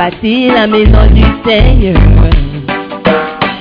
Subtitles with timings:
[0.00, 1.96] bâtir la maison du Seigneur.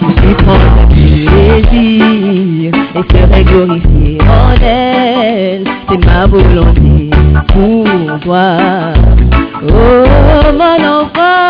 [0.01, 5.63] Et prendre plaisir et serait glorifié en elle.
[5.89, 7.09] C'est ma volonté
[7.53, 8.57] pour toi.
[9.63, 11.48] Oh mon enfant.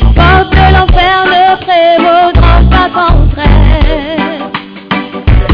[0.00, 4.42] Portes de l'enfer ne prévaudront pas contre elle.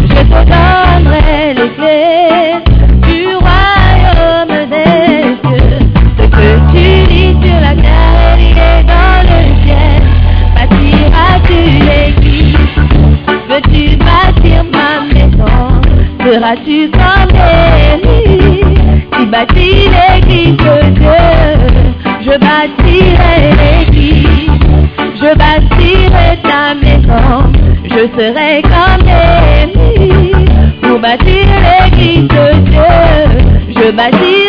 [0.02, 2.56] Je te donnerai les clés
[3.02, 5.78] du royaume des cieux.
[6.18, 10.02] Ce que tu lis sur la terre, il est dans le ciel.
[10.54, 12.74] Bâtiras-tu l'église
[13.48, 15.58] Veux-tu bâtir ma maison?
[16.22, 17.36] Seras-tu comme
[18.04, 18.60] Élie
[19.16, 19.88] qui bâtit
[28.16, 30.32] Je serai comme Élie
[30.82, 32.94] pour bâtir l'église de Dieu
[33.70, 34.43] Je bâtirai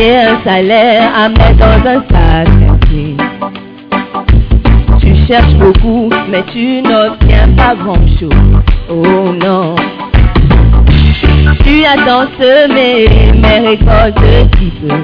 [0.00, 3.16] Gagner un salaire à mettre dans un sac entier.
[4.98, 8.62] Tu cherches beaucoup, mais tu n'obtiens pas grand-chose.
[8.88, 9.74] Oh non.
[11.64, 14.18] Tu attends semer, mais récolte
[14.58, 14.94] si peu.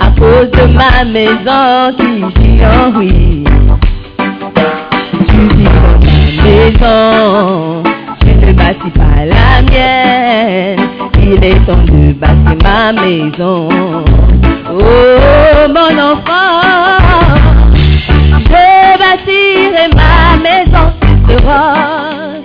[0.00, 3.78] À cause de ma maison qui gît en ruine.
[5.28, 7.82] Tu vis dans ta maison,
[8.20, 11.13] tu ne bâtis pas la mienne.
[11.26, 13.68] Il est temps de bâtir ma maison.
[14.70, 16.60] Oh mon enfant,
[17.74, 20.86] je bâtirai ma maison
[21.26, 22.44] de rose.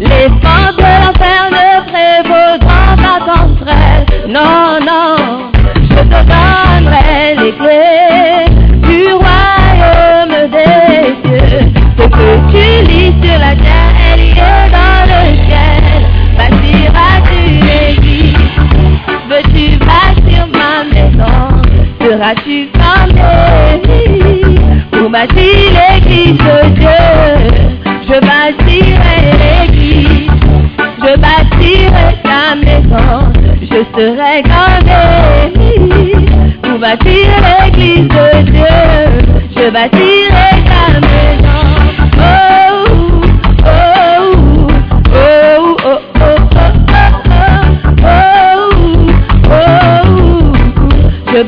[0.00, 4.04] Les portes de l'enfer ne prévaudront pas contre elle.
[4.32, 5.50] Non, non,
[5.82, 8.48] je te donnerai les clés
[8.88, 11.66] du royaume des cieux.
[11.98, 13.97] Ce que tu lis sur la terre,
[25.20, 27.02] Voici l'église de Dieu.
[28.06, 30.30] Je bâtirai l'église.
[31.02, 33.32] Je bâtirai ta maison.
[33.60, 34.78] Je serai grand
[36.62, 38.78] Pour bâtir l'église de Dieu.
[39.56, 41.62] Je bâtirai ta maison.
[42.16, 42.58] Oh.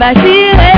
[0.00, 0.69] bâtirai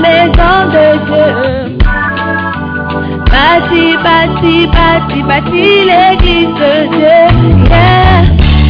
[0.00, 1.78] maison de Dieu.
[3.32, 7.22] Bâti, bâti, bâti, bâti l'église de Dieu.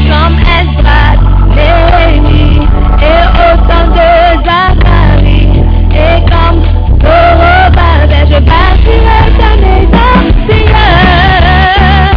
[0.09, 1.21] Comme Esdras,
[1.55, 2.61] Néhémie
[3.03, 4.11] et au temps de
[4.47, 5.55] Zacharie.
[5.93, 6.61] Et comme
[7.03, 10.15] Zorobabel, je bâtirai ta maison,
[10.49, 12.13] Seigneur.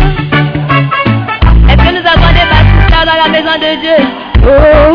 [1.67, 3.99] Est-ce que nous avons des bâtisseurs dans la maison de Dieu?
[4.45, 4.88] Oh.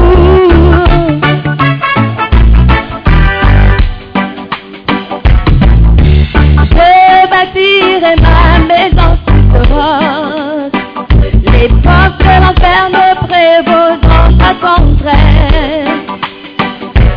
[13.62, 15.88] Pas contre elle.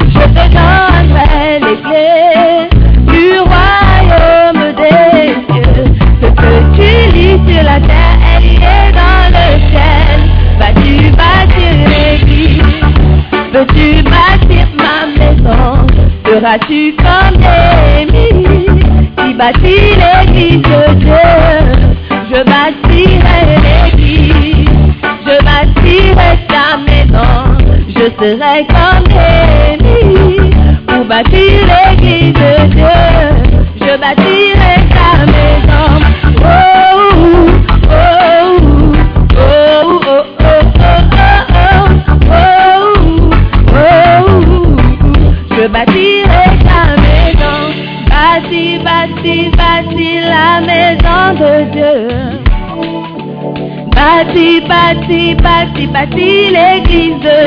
[0.09, 2.69] Je te donnerai les clés
[3.07, 5.85] du royaume des cieux.
[6.21, 10.19] Ce que tu lis sur la terre, elle est dans le ciel.
[10.59, 12.61] Vas-tu bâtir l'église?
[13.53, 15.87] Veux-tu bâtir ma maison?
[16.25, 18.65] Seras-tu comme Néhémie
[19.17, 21.27] qui bâtit l'église de Dieu?
[22.29, 22.86] Je bâtirai
[28.07, 29.07] je serai comme
[29.69, 30.51] Élie
[30.87, 32.99] pour bâtir l'église de Dieu.
[33.81, 35.89] Je bâtirai ta maison.
[36.39, 36.47] Oh,
[37.89, 37.99] oh,
[39.19, 40.63] oh, oh, oh, oh,
[41.49, 41.87] oh,
[42.31, 42.49] oh,
[43.57, 44.35] oh, oh.
[45.51, 47.59] Je bâtirai ta maison.
[48.09, 51.97] Bâti, bâti, bâti la maison de Dieu.
[53.95, 57.46] Bâti, bâti, bâti, bâti l'église de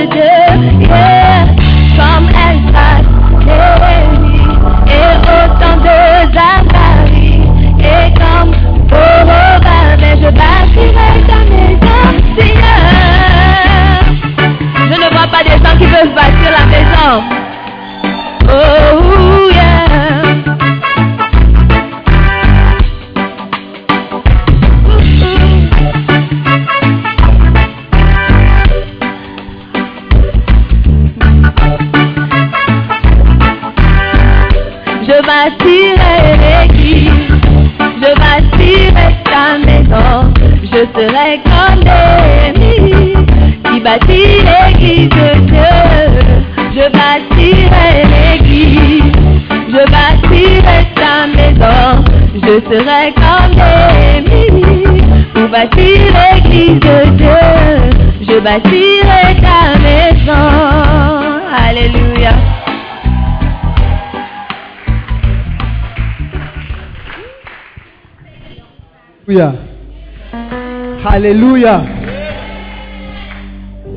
[71.05, 71.83] Alléluia.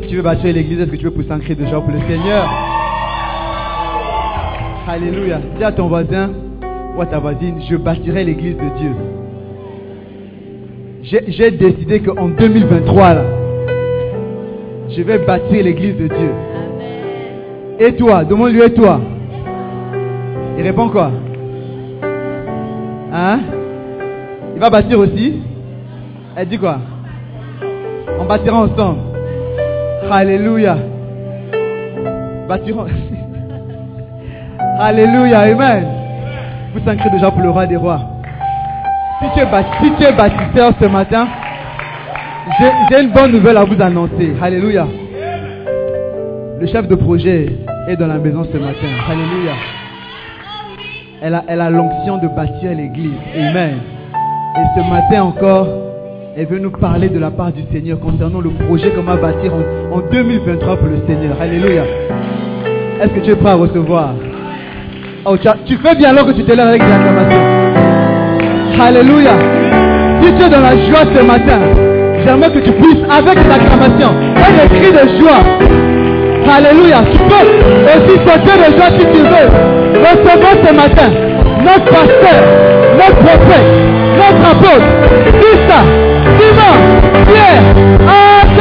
[0.08, 2.00] Tu veux bâtir l'église, est-ce que tu veux pousser un cri de joie pour le
[2.02, 2.50] Seigneur?
[4.88, 5.40] Alléluia.
[5.58, 6.32] Dis à ton voisin
[6.96, 8.92] ou à ta voisine, je bâtirai l'église de Dieu.
[11.04, 13.24] J'ai j'ai décidé qu'en 2023, là,
[14.90, 16.32] je vais bâtir l'église de Dieu.
[17.80, 19.02] Et toi, demande-lui et toi?
[20.58, 21.12] Il répond quoi?
[23.12, 23.40] Hein?
[24.56, 25.42] Il va bâtir aussi
[26.36, 26.78] Elle dit quoi?
[28.20, 29.00] On bâtira ensemble.
[30.10, 30.78] Alléluia.
[32.48, 32.86] Bâtirons.
[34.80, 35.40] Alléluia.
[35.40, 35.86] Amen.
[36.74, 38.00] Vous cri déjà pour le roi des rois.
[39.22, 39.48] Si tu es,
[39.82, 41.28] si tu bâtisseur ce matin,
[42.90, 44.34] j'ai une bonne nouvelle à vous annoncer.
[44.42, 44.88] Alléluia.
[46.60, 47.48] Le chef de projet
[47.88, 48.88] est dans la maison ce matin.
[49.10, 49.54] Alléluia.
[51.22, 53.14] Elle a, elle a l'onction de bâtir l'église.
[53.36, 53.80] Amen.
[54.56, 55.68] Et ce matin encore,
[56.38, 59.52] elle veut nous parler de la part du Seigneur concernant le projet qu'on va bâtir
[59.54, 61.36] en, en 2023 pour le Seigneur.
[61.42, 61.84] Alléluia.
[63.02, 64.10] Est-ce que tu es prêt à recevoir?
[65.26, 67.42] Oh, tu, as- tu fais bien alors que tu te lèves avec des acclamations.
[68.80, 69.32] Alléluia.
[70.22, 71.60] Si tu es dans la joie ce matin,
[72.26, 75.42] j'aimerais que tu puisses avec des acclamations des cris de joie.
[76.56, 76.98] Alléluia.
[77.12, 77.46] Tu peux
[77.88, 79.48] aussi sauter de joie si tu veux.
[80.00, 81.10] Recevons ce matin
[81.64, 82.44] notre pasteur,
[82.96, 83.93] notre prophète,
[84.32, 84.88] notre apôtre.
[85.40, 85.72] Christ,
[86.40, 86.78] vivant,
[87.26, 87.64] Pierre,
[88.08, 88.56] en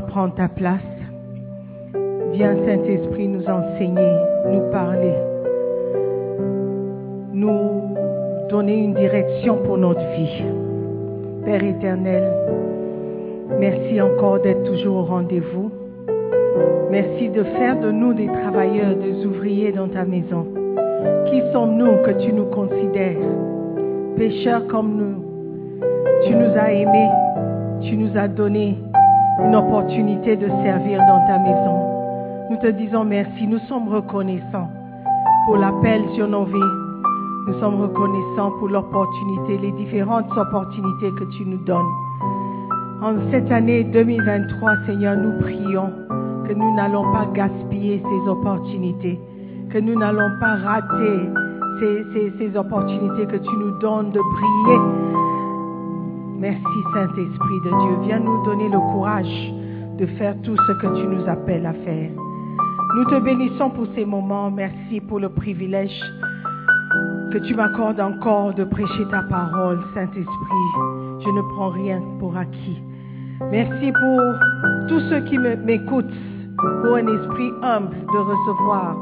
[0.00, 0.80] à prendre ta place.
[2.32, 4.12] Viens, Saint-Esprit, nous enseigner,
[4.50, 5.14] nous parler,
[7.34, 7.96] nous
[8.48, 10.42] donner une direction pour notre vie.
[11.44, 12.24] Père éternel,
[13.58, 15.70] merci encore d'être toujours au rendez-vous.
[16.90, 20.46] Merci de faire de nous des travailleurs, des ouvriers dans ta maison.
[21.26, 23.18] Qui sommes-nous que tu nous considères
[24.16, 25.24] Pécheurs comme nous.
[26.26, 27.10] Tu nous as aimés,
[27.82, 28.78] tu nous as donné
[29.38, 31.78] une opportunité de servir dans ta maison.
[32.50, 34.68] Nous te disons merci, nous sommes reconnaissants
[35.46, 36.72] pour l'appel sur nos vies.
[37.46, 41.90] Nous sommes reconnaissants pour l'opportunité, les différentes opportunités que tu nous donnes.
[43.02, 45.90] En cette année 2023, Seigneur, nous prions
[46.46, 49.18] que nous n'allons pas gaspiller ces opportunités,
[49.70, 51.30] que nous n'allons pas rater
[51.80, 54.80] ces, ces- ces opportunités que tu nous donnes de briller.
[56.40, 57.98] Merci Saint-Esprit de Dieu.
[58.04, 59.52] Viens nous donner le courage
[59.98, 62.10] de faire tout ce que tu nous appelles à faire.
[62.96, 64.50] Nous te bénissons pour ces moments.
[64.50, 66.00] Merci pour le privilège
[67.30, 70.70] que tu m'accordes encore de prêcher ta parole, Saint-Esprit.
[71.20, 72.82] Je ne prends rien pour acquis.
[73.50, 74.20] Merci pour
[74.88, 76.06] tous ceux qui m'écoutent,
[76.56, 78.96] pour un esprit humble de recevoir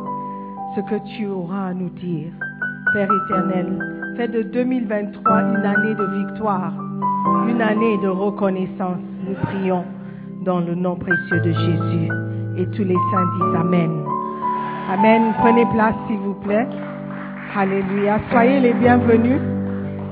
[0.75, 2.33] ce que tu auras à nous dire.
[2.92, 3.78] Père éternel,
[4.16, 6.73] fais de 2023 une année de victoire,
[7.48, 8.98] une année de reconnaissance.
[9.26, 9.84] Nous prions
[10.44, 12.08] dans le nom précieux de Jésus.
[12.56, 13.90] Et tous les saints disent Amen.
[14.90, 15.34] Amen.
[15.38, 16.66] Prenez place, s'il vous plaît.
[17.56, 18.20] Alléluia.
[18.30, 19.40] Soyez les bienvenus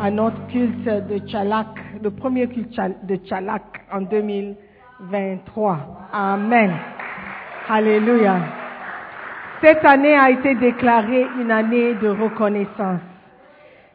[0.00, 1.68] à notre culte de Tchalak,
[2.02, 3.62] le premier culte de Tchalak
[3.92, 5.78] en 2023.
[6.12, 6.72] Amen.
[7.68, 8.36] Alléluia.
[9.62, 13.00] Cette année a été déclarée une année de reconnaissance.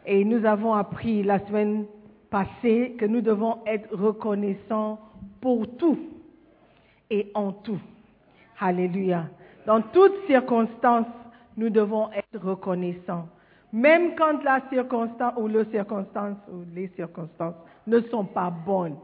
[0.06, 1.86] Et nous avons appris la semaine
[2.32, 4.98] passée que nous devons être reconnaissants
[5.42, 6.00] pour tout
[7.12, 7.80] et en tout.
[8.60, 9.26] Alléluia.
[9.68, 11.06] Dans toutes circonstances,
[11.58, 13.28] nous devons être reconnaissants.
[13.74, 18.98] Même quand la circonstance ou le circonstance ou les circonstances ne sont pas bonnes.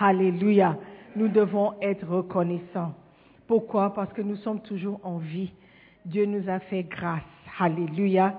[0.00, 0.76] Alléluia.
[1.16, 2.94] Nous devons être reconnaissants.
[3.46, 3.92] Pourquoi?
[3.92, 5.52] Parce que nous sommes toujours en vie.
[6.06, 7.22] Dieu nous a fait grâce.
[7.58, 8.38] Alléluia.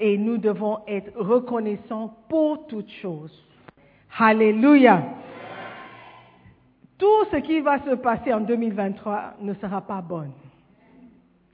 [0.00, 3.49] Et nous devons être reconnaissants pour toutes choses.
[4.18, 5.02] Alléluia.
[6.98, 10.26] Tout ce qui va se passer en 2023 ne sera pas bon.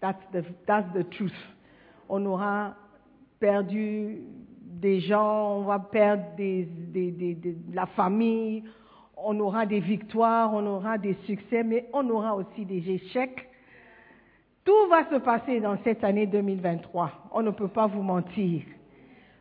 [0.01, 1.35] That's the, truth.
[2.09, 2.75] On aura
[3.41, 4.19] perdu
[4.63, 8.65] des gens, on va perdre des- de la famille,
[9.17, 13.49] on aura des victoires, on aura des succès, mais on aura aussi des échecs.
[14.65, 17.11] Tout va se passer dans cette année 2023.
[17.33, 18.63] On ne peut pas vous mentir.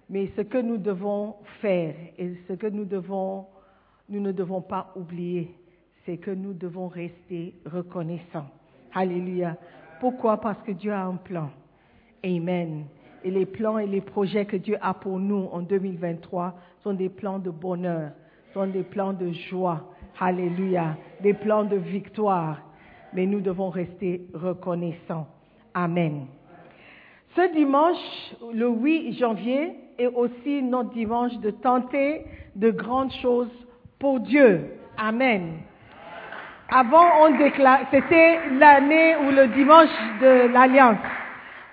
[0.09, 3.45] Mais ce que nous devons faire et ce que nous devons,
[4.09, 5.55] nous ne devons pas oublier,
[6.05, 8.47] c'est que nous devons rester reconnaissants.
[8.93, 9.57] Alléluia.
[10.00, 10.39] Pourquoi?
[10.39, 11.50] Parce que Dieu a un plan.
[12.24, 12.85] Amen.
[13.24, 17.09] Et les plans et les projets que Dieu a pour nous en 2023 sont des
[17.09, 18.12] plans de bonheur,
[18.53, 19.91] sont des plans de joie.
[20.19, 20.97] Alléluia.
[21.21, 22.62] Des plans de victoire.
[23.13, 25.27] Mais nous devons rester reconnaissants.
[25.74, 26.27] Amen.
[27.35, 27.97] Ce dimanche,
[28.53, 32.25] le 8 janvier, est aussi notre dimanche de tenter
[32.55, 33.51] de grandes choses
[33.99, 34.65] pour Dieu.
[34.97, 35.59] Amen.
[36.69, 39.89] Avant, on déclare, c'était l'année ou le dimanche
[40.21, 40.97] de l'Alliance.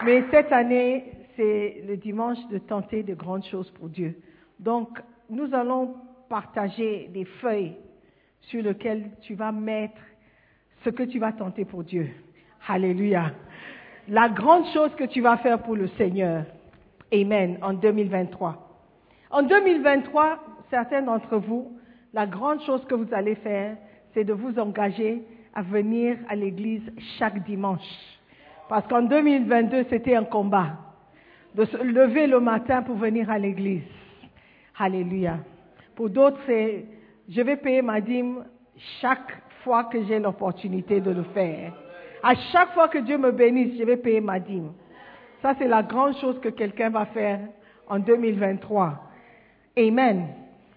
[0.05, 4.17] Mais cette année, c'est le dimanche de tenter de grandes choses pour Dieu.
[4.59, 4.89] Donc,
[5.31, 5.95] nous allons
[6.29, 7.77] partager des feuilles
[8.43, 10.01] sur lesquelles tu vas mettre
[10.85, 12.11] ce que tu vas tenter pour Dieu.
[12.69, 13.33] Alléluia.
[14.09, 16.45] La grande chose que tu vas faire pour le Seigneur.
[17.13, 17.59] Amen.
[17.63, 18.57] En 2023.
[19.31, 20.39] En 2023,
[20.71, 21.77] certains d'entre vous,
[22.15, 23.77] la grande chose que vous allez faire,
[24.15, 25.23] c'est de vous engager
[25.55, 26.83] à venir à l'église
[27.19, 27.81] chaque dimanche.
[28.69, 30.79] Parce qu'en 2022, c'était un combat
[31.55, 33.83] de se lever le matin pour venir à l'église.
[34.79, 35.39] Alléluia.
[35.95, 36.87] Pour d'autres, c'est
[37.29, 38.45] je vais payer ma dîme
[39.01, 41.73] chaque fois que j'ai l'opportunité de le faire.
[42.23, 44.73] À chaque fois que Dieu me bénisse, je vais payer ma dîme.
[45.43, 47.41] Ça, c'est la grande chose que quelqu'un va faire
[47.89, 49.03] en 2023.
[49.77, 50.29] Amen.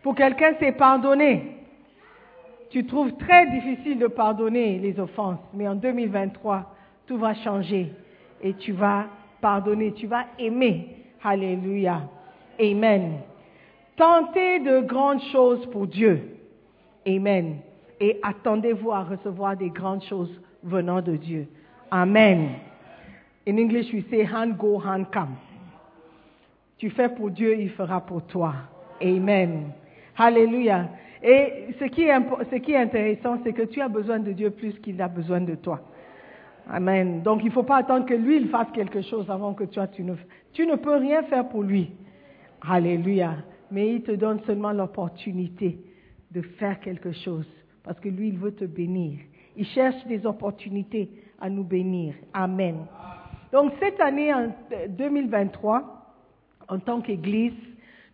[0.01, 1.57] Pour quelqu'un, c'est pardonner.
[2.71, 7.93] Tu trouves très difficile de pardonner les offenses, mais en 2023, tout va changer
[8.41, 9.05] et tu vas
[9.39, 10.89] pardonner, tu vas aimer.
[11.23, 12.01] Alléluia.
[12.59, 13.19] Amen.
[13.95, 16.31] Tenter de grandes choses pour Dieu.
[17.07, 17.57] Amen.
[17.99, 21.47] et attendez-vous à recevoir des grandes choses venant de Dieu.
[21.91, 22.49] Amen.
[23.47, 25.37] In English, we say hand go, hand come.
[26.77, 28.53] Tu fais pour Dieu, il fera pour toi.
[29.01, 29.71] Amen.
[30.17, 30.89] Alléluia.
[31.23, 32.13] Et ce qui est,
[32.51, 35.41] ce qui est intéressant, c'est que tu as besoin de Dieu plus qu'il a besoin
[35.41, 35.81] de toi.
[36.69, 37.21] Amen.
[37.21, 39.87] Donc il ne faut pas attendre que lui il fasse quelque chose avant que toi
[39.87, 40.15] tu ne
[40.51, 41.91] tu ne peux rien faire pour lui.
[42.67, 43.35] Alléluia.
[43.71, 45.79] Mais il te donne seulement l'opportunité
[46.31, 47.47] de faire quelque chose
[47.83, 49.19] parce que lui il veut te bénir.
[49.55, 51.09] Il cherche des opportunités
[51.39, 52.15] à nous bénir.
[52.33, 52.85] Amen.
[53.55, 54.49] Donc cette année en
[54.89, 55.81] 2023
[56.67, 57.53] en tant qu'Église,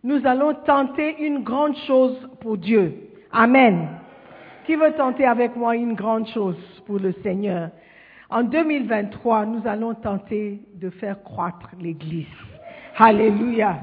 [0.04, 2.94] nous allons tenter une grande chose pour Dieu.
[3.32, 3.88] Amen.
[4.66, 6.56] Qui veut tenter avec moi une grande chose
[6.86, 7.70] pour le Seigneur?
[8.30, 12.26] En 2023, nous allons tenter de faire croître l'Église.
[12.96, 13.80] Alléluia.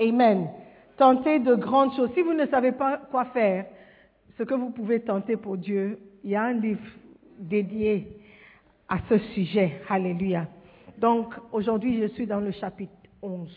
[0.00, 0.48] Amen.
[0.96, 2.10] Tenter de grandes choses.
[2.14, 3.66] Si vous ne savez pas quoi faire,
[4.36, 6.82] ce que vous pouvez tenter pour Dieu, il y a un livre
[7.38, 8.21] dédié
[8.92, 9.80] à ce sujet.
[9.88, 10.46] Alléluia.
[10.98, 13.48] Donc, aujourd'hui, je suis dans le chapitre 11.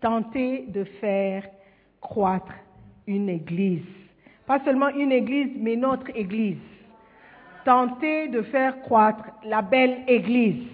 [0.00, 1.44] Tenter de faire
[2.00, 2.52] croître
[3.06, 3.86] une église.
[4.46, 6.58] Pas seulement une église, mais notre église.
[7.64, 10.66] Tenter de faire croître la belle église.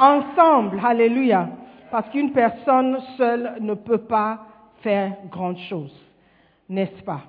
[0.00, 1.50] Ensemble, alléluia.
[1.90, 4.46] Parce qu'une personne seule ne peut pas
[4.80, 5.94] faire grand chose.
[6.70, 7.24] N'est-ce pas?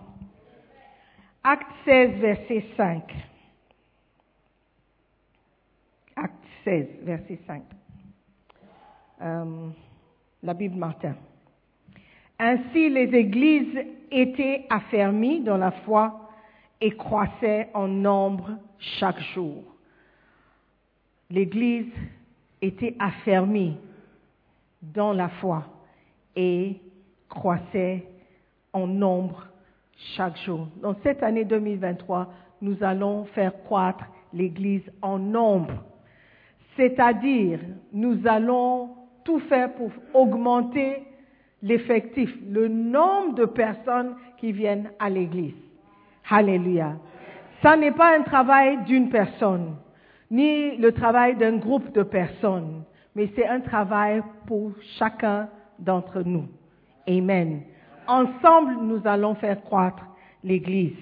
[1.43, 3.03] Acte 16, verset 5.
[6.15, 6.33] Acte
[6.65, 7.63] 16, verset 5.
[9.21, 9.69] Euh,
[10.43, 11.15] la Bible Martin.
[12.37, 13.79] Ainsi, les églises
[14.11, 16.29] étaient affermies dans la foi
[16.81, 18.57] et croissaient en nombre
[18.99, 19.63] chaque jour.
[21.29, 21.93] L'église
[22.61, 23.77] était affermie
[24.81, 25.63] dans la foi
[26.35, 26.81] et
[27.29, 28.05] croissait
[28.73, 29.47] en nombre
[30.15, 30.67] chaque jour.
[30.81, 35.83] Dans cette année 2023, nous allons faire croître l'Église en nombre.
[36.75, 37.59] C'est-à-dire,
[37.93, 38.89] nous allons
[39.23, 41.03] tout faire pour augmenter
[41.61, 45.55] l'effectif, le nombre de personnes qui viennent à l'Église.
[46.29, 46.93] Alléluia.
[47.61, 49.75] Ça n'est pas un travail d'une personne,
[50.29, 52.83] ni le travail d'un groupe de personnes,
[53.15, 55.47] mais c'est un travail pour chacun
[55.79, 56.47] d'entre nous.
[57.07, 57.61] Amen.
[58.07, 60.03] Ensemble, nous allons faire croître
[60.43, 60.97] l'Église.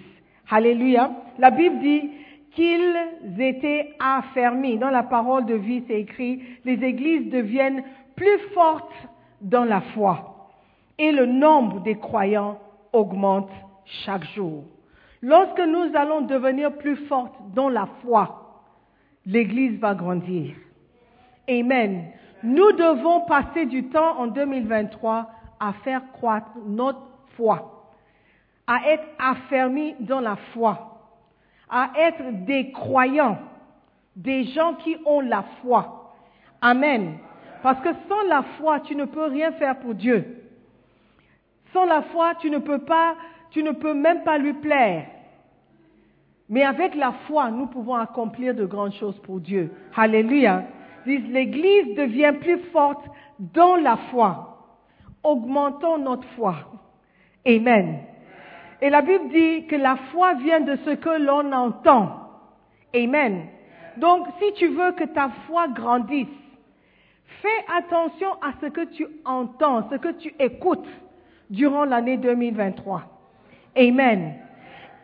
[0.49, 1.11] Alléluia.
[1.39, 2.11] La Bible dit
[2.55, 4.77] qu'ils étaient affermis.
[4.77, 7.83] Dans la parole de vie, c'est écrit, les églises deviennent
[8.15, 8.93] plus fortes
[9.41, 10.49] dans la foi.
[10.97, 12.59] Et le nombre des croyants
[12.91, 13.49] augmente
[14.05, 14.63] chaque jour.
[15.21, 18.43] Lorsque nous allons devenir plus fortes dans la foi,
[19.25, 20.53] l'Église va grandir.
[21.49, 22.05] Amen.
[22.43, 26.99] Nous devons passer du temps en 2023 à faire croître notre
[27.37, 27.87] foi,
[28.67, 30.92] à être affermis dans la foi,
[31.69, 33.37] à être des croyants,
[34.15, 36.13] des gens qui ont la foi.
[36.61, 37.17] Amen.
[37.61, 40.43] Parce que sans la foi, tu ne peux rien faire pour Dieu.
[41.71, 43.15] Sans la foi, tu ne peux pas,
[43.51, 45.07] tu ne peux même pas lui plaire.
[46.49, 49.71] Mais avec la foi, nous pouvons accomplir de grandes choses pour Dieu.
[49.95, 50.65] Alléluia.
[51.05, 53.05] L'Église devient plus forte
[53.39, 54.67] dans la foi.
[55.23, 56.55] Augmentons notre foi.
[57.47, 57.99] Amen.
[58.83, 62.19] Et la Bible dit que la foi vient de ce que l'on entend.
[62.93, 63.45] Amen.
[63.95, 66.27] Donc, si tu veux que ta foi grandisse,
[67.41, 70.85] fais attention à ce que tu entends, ce que tu écoutes
[71.49, 73.03] durant l'année 2023.
[73.77, 74.33] Amen.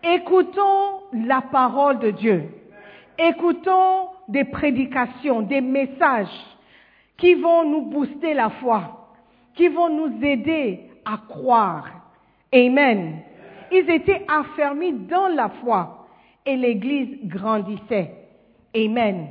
[0.03, 2.49] Écoutons la parole de Dieu.
[3.17, 6.27] Écoutons des prédications, des messages
[7.15, 9.13] qui vont nous booster la foi,
[9.53, 11.87] qui vont nous aider à croire.
[12.53, 13.21] Amen.
[13.71, 16.07] Ils étaient affermis dans la foi
[16.45, 18.13] et l'Église grandissait.
[18.75, 19.27] Amen.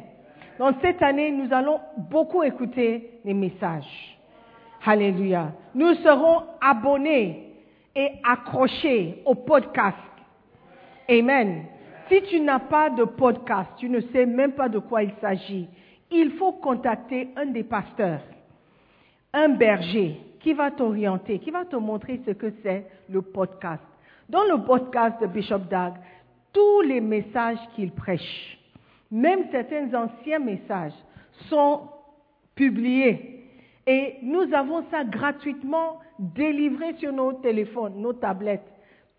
[0.59, 4.19] Donc cette année, nous allons beaucoup écouter les messages.
[4.85, 5.53] Alléluia.
[5.75, 7.55] Nous serons abonnés
[7.95, 9.97] et accrochés au podcast.
[11.09, 11.65] Amen.
[12.09, 15.69] Si tu n'as pas de podcast, tu ne sais même pas de quoi il s'agit,
[16.11, 18.23] il faut contacter un des pasteurs,
[19.33, 23.83] un berger qui va t'orienter, qui va te montrer ce que c'est le podcast.
[24.29, 25.95] Dans le podcast de Bishop Dag,
[26.53, 28.59] tous les messages qu'il prêche,
[29.11, 30.93] même certains anciens messages,
[31.49, 31.89] sont
[32.55, 33.47] publiés.
[33.87, 38.71] Et nous avons ça gratuitement délivré sur nos téléphones, nos tablettes,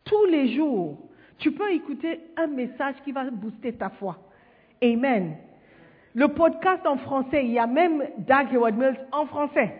[0.03, 0.99] tous les jours.
[1.39, 4.15] Tu peux écouter un message qui va booster ta foi.
[4.83, 5.37] Amen.
[6.13, 9.73] Le podcast en français, il y a même Doug Howard Mills en français.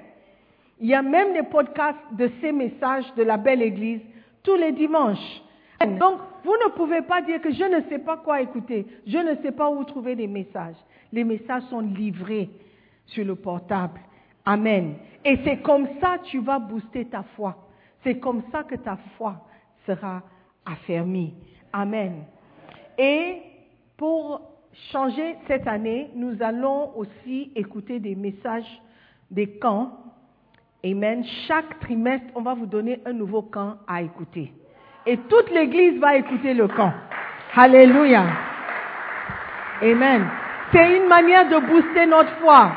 [0.80, 4.02] Il y a même des podcasts de ces messages de la belle église
[4.44, 5.42] tous les dimanches
[6.00, 9.36] Donc, vous ne pouvez pas dire que je ne sais pas quoi écouter, je ne
[9.42, 10.76] sais pas où trouver des messages.
[11.12, 12.50] Les messages sont livrés
[13.06, 14.00] sur le portable.
[14.46, 14.96] Amen.
[15.26, 17.56] Et c'est comme ça que tu vas booster ta foi.
[18.04, 19.36] C'est comme ça que ta foi
[19.86, 20.24] sera
[20.66, 21.34] affermie.
[21.74, 22.24] Amen.
[22.98, 23.38] Et
[23.98, 24.42] pour
[24.92, 28.82] changer cette année, nous allons aussi écouter des messages
[29.30, 29.99] des camps.
[30.86, 31.24] Amen.
[31.48, 34.54] Chaque trimestre, on va vous donner un nouveau camp à écouter.
[35.06, 36.94] Et toute l'Église va écouter le camp.
[37.56, 38.26] Alléluia.
[39.82, 40.26] Amen.
[40.72, 42.72] C'est une manière de booster notre foi.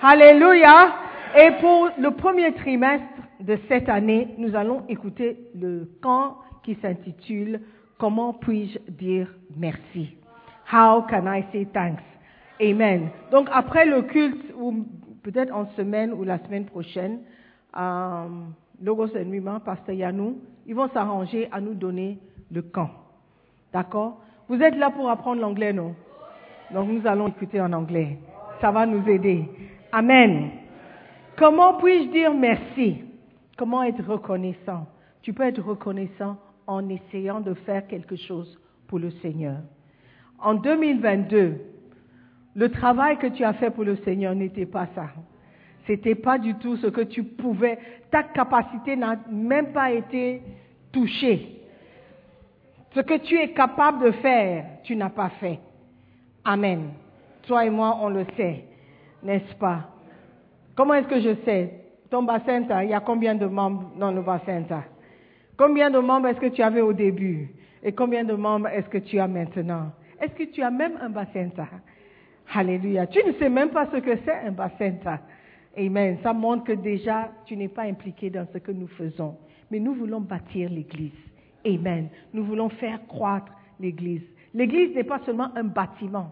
[0.00, 0.94] Alléluia.
[1.38, 3.06] Et pour le premier trimestre
[3.40, 7.60] de cette année, nous allons écouter le camp qui s'intitule
[7.98, 10.16] Comment puis-je dire merci?
[10.72, 12.02] How can I say thanks?
[12.60, 13.10] Amen.
[13.30, 14.86] Donc après le culte, ou
[15.22, 17.20] peut-être en semaine ou la semaine prochaine,
[17.76, 18.26] euh,
[18.82, 22.18] Logos et Nuima, Pasteur Yanou, ils vont s'arranger à nous donner
[22.50, 22.90] le camp.
[23.72, 24.20] D'accord?
[24.48, 25.94] Vous êtes là pour apprendre l'anglais, non?
[26.72, 28.18] Donc nous allons écouter en anglais.
[28.60, 29.48] Ça va nous aider.
[29.92, 30.50] Amen.
[31.36, 33.02] Comment puis-je dire merci?
[33.56, 34.86] Comment être reconnaissant?
[35.22, 39.58] Tu peux être reconnaissant en essayant de faire quelque chose pour le Seigneur.
[40.38, 41.54] En 2022,
[42.54, 45.06] le travail que tu as fait pour le Seigneur n'était pas ça.
[45.86, 47.78] C'était pas du tout ce que tu pouvais.
[48.10, 50.42] Ta capacité n'a même pas été
[50.92, 51.60] touchée.
[52.94, 55.58] Ce que tu es capable de faire, tu n'as pas fait.
[56.44, 56.90] Amen.
[57.46, 58.64] Toi et moi, on le sait,
[59.22, 59.88] n'est-ce pas?
[60.76, 61.80] Comment est-ce que je sais?
[62.10, 64.62] Ton bassin, il y a combien de membres dans le bassin?
[65.56, 67.48] Combien de membres est-ce que tu avais au début?
[67.82, 69.90] Et combien de membres est-ce que tu as maintenant?
[70.20, 71.48] Est-ce que tu as même un bassin?
[72.54, 73.06] Alléluia.
[73.06, 74.92] Tu ne sais même pas ce que c'est un bassin.
[75.76, 76.18] Amen.
[76.22, 79.36] Ça montre que déjà, tu n'es pas impliqué dans ce que nous faisons.
[79.70, 81.12] Mais nous voulons bâtir l'Église.
[81.66, 82.08] Amen.
[82.32, 84.22] Nous voulons faire croître l'Église.
[84.54, 86.30] L'Église n'est pas seulement un bâtiment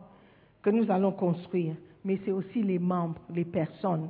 [0.62, 1.74] que nous allons construire,
[2.04, 4.08] mais c'est aussi les membres, les personnes.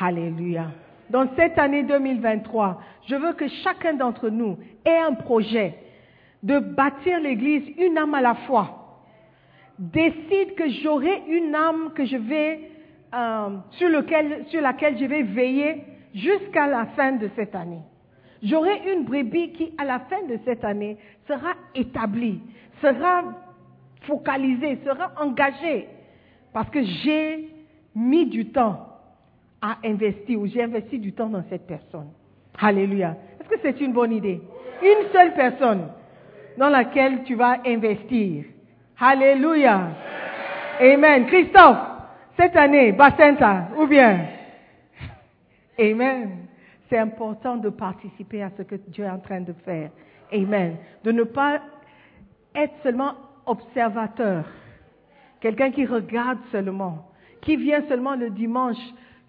[0.00, 0.70] Alléluia.
[1.08, 5.74] Dans cette année 2023, je veux que chacun d'entre nous ait un projet
[6.42, 9.02] de bâtir l'Église une âme à la fois.
[9.78, 12.70] Décide que j'aurai une âme que je vais
[13.14, 15.82] euh, sur, lequel, sur laquelle je vais veiller
[16.14, 17.82] jusqu'à la fin de cette année.
[18.42, 22.40] J'aurai une brebis qui, à la fin de cette année, sera établie,
[22.80, 23.24] sera
[24.02, 25.88] focalisée, sera engagée,
[26.52, 27.48] parce que j'ai
[27.94, 28.86] mis du temps
[29.60, 32.08] à investir ou j'ai investi du temps dans cette personne.
[32.60, 33.16] Alléluia.
[33.40, 34.40] Est-ce que c'est une bonne idée?
[34.82, 35.88] Une seule personne
[36.56, 38.44] dans laquelle tu vas investir.
[39.00, 39.88] Alléluia.
[40.80, 41.26] Amen.
[41.26, 41.78] Christophe,
[42.38, 44.26] cette année, Bacenta, ou bien
[45.78, 46.46] Amen.
[46.88, 49.90] C'est important de participer à ce que Dieu est en train de faire.
[50.32, 50.76] Amen.
[51.04, 51.60] De ne pas
[52.54, 53.14] être seulement
[53.46, 54.44] observateur,
[55.40, 57.10] quelqu'un qui regarde seulement,
[57.42, 58.78] qui vient seulement le dimanche,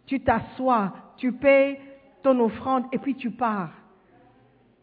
[0.06, 1.78] tu t'assois, tu payes
[2.24, 3.72] ton offrande et puis tu pars.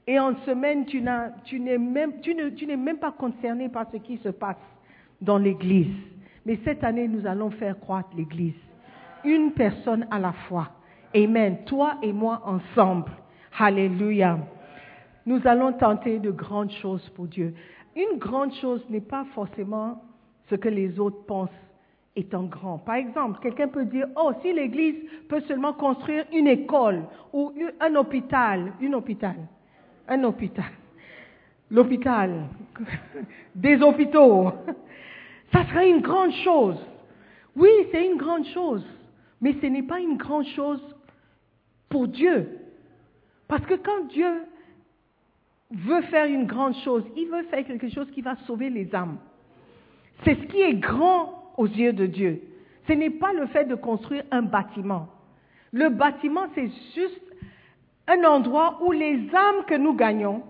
[0.07, 3.97] Et en semaine, tu, n'es même, tu ne, tu n'es même pas concerné par ce
[3.97, 4.57] qui se passe
[5.21, 5.97] dans l'Église.
[6.47, 8.55] Mais cette année, nous allons faire croître l'Église.
[9.25, 10.69] Une personne à la fois.
[11.13, 11.59] Amen.
[11.67, 13.11] Toi et moi ensemble.
[13.59, 14.39] Alléluia.
[15.27, 17.53] Nous allons tenter de grandes choses pour Dieu.
[17.97, 20.01] Une grande chose n'est pas forcément
[20.49, 21.51] ce que les autres pensent
[22.15, 22.79] étant grand.
[22.79, 24.95] Par exemple, quelqu'un peut dire, oh, si l'Église
[25.29, 29.35] peut seulement construire une école ou un hôpital, une hôpital,
[30.07, 30.71] un hôpital,
[31.73, 32.45] l'hôpital,
[33.57, 34.53] des hôpitaux,
[35.57, 36.77] ça serait une grande chose.
[37.55, 38.85] Oui, c'est une grande chose,
[39.41, 40.83] mais ce n'est pas une grande chose
[41.89, 42.59] pour Dieu.
[43.49, 44.43] Parce que quand Dieu
[45.71, 49.17] veut faire une grande chose, il veut faire quelque chose qui va sauver les âmes.
[50.25, 52.43] C'est ce qui est grand aux yeux de Dieu.
[52.87, 55.09] Ce n'est pas le fait de construire un bâtiment.
[55.73, 57.23] Le bâtiment, c'est juste
[58.07, 60.43] un endroit où les âmes que nous gagnons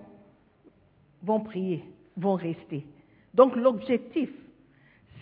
[1.23, 1.85] vont prier,
[2.17, 2.85] vont rester.
[3.35, 4.31] Donc l'objectif,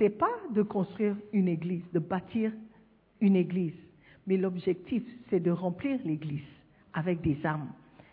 [0.05, 2.53] c'est pas de construire une église, de bâtir
[3.23, 3.73] une église,
[4.27, 6.45] mais l'objectif, c'est de remplir l'église
[6.93, 7.71] avec des âmes.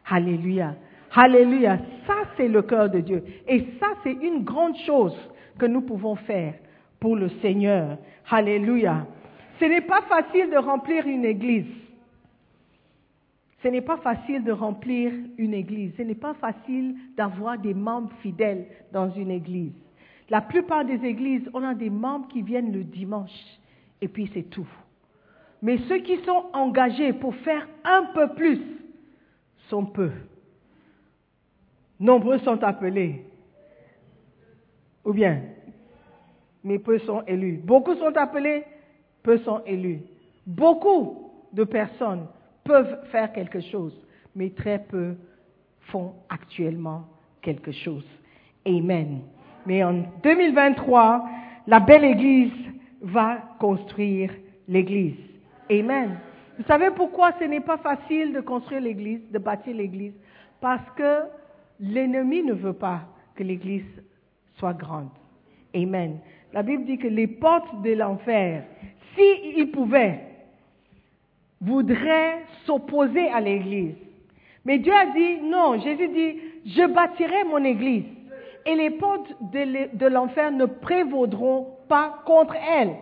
[0.09, 0.73] Alléluia.
[1.13, 1.79] Alléluia.
[2.07, 3.21] Ça, c'est le cœur de Dieu.
[3.45, 5.17] Et ça, c'est une grande chose
[5.59, 6.53] que nous pouvons faire
[6.97, 7.97] pour le Seigneur.
[8.29, 9.05] Alléluia.
[9.59, 11.65] Ce n'est pas facile de remplir une église.
[13.63, 15.91] Ce n'est pas facile de remplir une église.
[15.97, 19.73] Ce n'est pas facile d'avoir des membres fidèles dans une église.
[20.31, 23.37] La plupart des églises, on a des membres qui viennent le dimanche
[23.99, 24.67] et puis c'est tout.
[25.61, 28.61] Mais ceux qui sont engagés pour faire un peu plus
[29.67, 30.09] sont peu.
[31.99, 33.25] Nombreux sont appelés,
[35.03, 35.41] Ou bien
[36.63, 37.57] Mais peu sont élus.
[37.57, 38.63] Beaucoup sont appelés,
[39.23, 39.99] peu sont élus.
[40.47, 42.25] Beaucoup de personnes
[42.63, 43.93] peuvent faire quelque chose,
[44.33, 45.13] mais très peu
[45.91, 47.03] font actuellement
[47.41, 48.05] quelque chose.
[48.65, 49.23] Amen.
[49.65, 51.29] Mais en 2023,
[51.67, 52.51] la belle Église
[53.01, 54.31] va construire
[54.67, 55.15] l'Église.
[55.69, 56.17] Amen.
[56.57, 60.13] Vous savez pourquoi ce n'est pas facile de construire l'Église, de bâtir l'Église?
[60.59, 61.23] Parce que
[61.79, 63.01] l'ennemi ne veut pas
[63.35, 63.85] que l'Église
[64.57, 65.09] soit grande.
[65.75, 66.19] Amen.
[66.53, 68.63] La Bible dit que les portes de l'enfer,
[69.15, 70.19] s'ils pouvaient,
[71.61, 73.95] voudraient s'opposer à l'Église.
[74.65, 78.05] Mais Dieu a dit, non, Jésus dit, je bâtirai mon Église
[78.65, 82.95] et les portes de l'enfer ne prévaudront pas contre elle.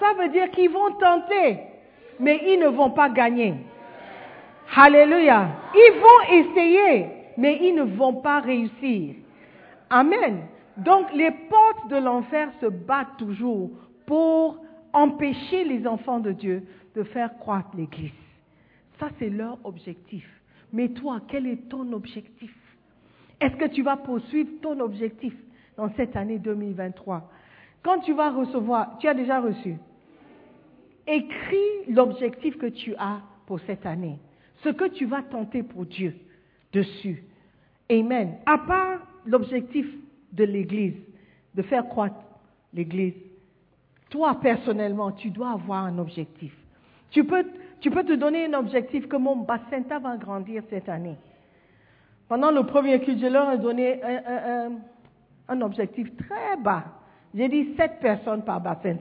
[0.00, 1.58] Ça veut dire qu'ils vont tenter,
[2.18, 3.54] mais ils ne vont pas gagner.
[4.74, 5.48] Alléluia.
[5.74, 9.14] Ils vont essayer, mais ils ne vont pas réussir.
[9.90, 10.42] Amen.
[10.76, 13.70] Donc les portes de l'enfer se battent toujours
[14.06, 14.58] pour
[14.92, 18.12] empêcher les enfants de Dieu de faire croître l'Église.
[18.98, 20.28] Ça, c'est leur objectif.
[20.72, 22.54] Mais toi, quel est ton objectif?
[23.44, 25.34] Est-ce que tu vas poursuivre ton objectif
[25.76, 27.30] dans cette année 2023
[27.82, 29.76] Quand tu vas recevoir, tu as déjà reçu,
[31.06, 34.18] écris l'objectif que tu as pour cette année,
[34.62, 36.16] ce que tu vas tenter pour Dieu
[36.72, 37.22] dessus.
[37.90, 38.36] Amen.
[38.46, 39.86] À part l'objectif
[40.32, 40.96] de l'Église,
[41.54, 42.24] de faire croître
[42.72, 43.12] l'Église,
[44.08, 46.56] toi personnellement, tu dois avoir un objectif.
[47.10, 47.44] Tu peux,
[47.80, 51.18] tu peux te donner un objectif que mon bassin va grandir cette année.
[52.28, 54.00] Pendant le premier culte, je leur ai donné
[55.48, 56.84] un, objectif très bas.
[57.34, 58.96] J'ai dit sept personnes par bassin.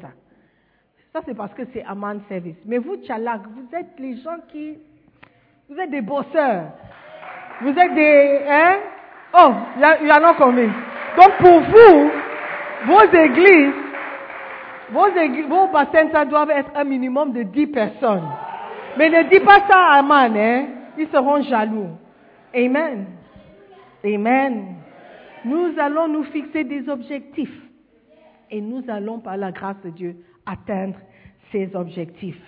[1.14, 2.58] Ça, c'est parce que c'est Aman Service.
[2.66, 4.78] Mais vous, Tchalak, vous êtes les gens qui.
[5.70, 6.66] Vous êtes des bosseurs.
[7.62, 8.42] Vous êtes des.
[8.50, 8.78] Hein?
[9.36, 9.52] Oh,
[10.02, 10.66] il y, en a combien?
[10.66, 12.12] Donc pour vous,
[12.86, 13.74] vos églises,
[14.92, 18.28] vos, églises, bassins doivent être un minimum de 10 personnes.
[18.98, 20.66] Mais ne dis pas ça à Aman, hein?
[20.98, 21.90] Ils seront jaloux.
[22.56, 23.06] Amen.
[24.06, 24.76] Amen.
[25.46, 27.54] Nous allons nous fixer des objectifs.
[28.52, 30.96] Et nous allons, par la grâce de Dieu, atteindre
[31.52, 32.42] ces objectifs.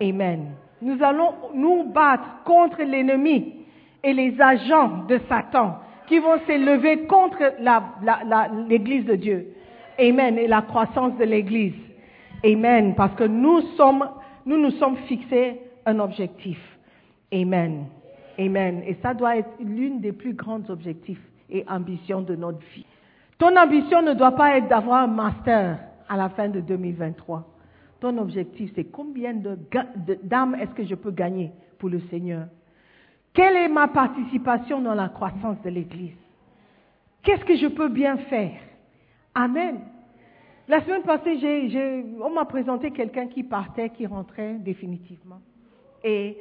[0.00, 0.52] Amen.
[0.80, 3.66] Nous allons nous battre contre l'ennemi
[4.02, 7.38] et les agents de Satan qui vont s'élever contre
[8.68, 9.54] l'Église de Dieu.
[9.98, 10.38] Amen.
[10.38, 11.74] Et la croissance de l'Église.
[12.44, 12.94] Amen.
[12.96, 13.62] Parce que nous
[14.46, 16.58] nous nous sommes fixés un objectif.
[17.32, 17.86] Amen.
[18.38, 18.82] Amen.
[18.86, 22.86] Et ça doit être l'une des plus grands objectifs et ambitions de notre vie.
[23.38, 27.46] Ton ambition ne doit pas être d'avoir un master à la fin de 2023.
[28.00, 32.46] Ton objectif, c'est combien d'âmes est-ce que je peux gagner pour le Seigneur?
[33.32, 36.16] Quelle est ma participation dans la croissance de l'Église?
[37.22, 38.58] Qu'est-ce que je peux bien faire?
[39.34, 39.80] Amen.
[40.66, 41.38] La semaine passée,
[42.22, 45.40] on m'a présenté quelqu'un qui partait, qui rentrait définitivement.
[46.02, 46.38] Et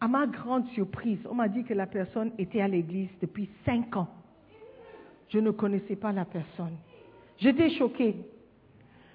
[0.00, 3.96] à ma grande surprise, on m'a dit que la personne était à l'église depuis cinq
[3.96, 4.08] ans.
[5.28, 6.76] Je ne connaissais pas la personne.
[7.38, 8.16] J'étais choquée.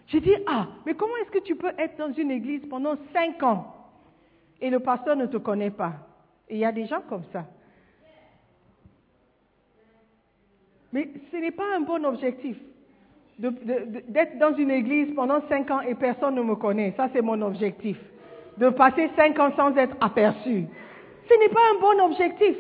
[0.08, 3.42] J'ai dit, ah, mais comment est-ce que tu peux être dans une église pendant cinq
[3.44, 3.76] ans?
[4.60, 6.08] Et le pasteur ne te connaît pas
[6.52, 7.46] il y a des gens comme ça.
[10.94, 12.58] Mais ce n'est pas un bon objectif
[13.40, 16.94] d'être dans une église pendant cinq ans et personne ne me connaît.
[16.98, 17.98] Ça, c'est mon objectif.
[18.62, 20.66] De passer cinq ans sans être aperçu.
[21.28, 22.56] Ce n'est pas un bon objectif.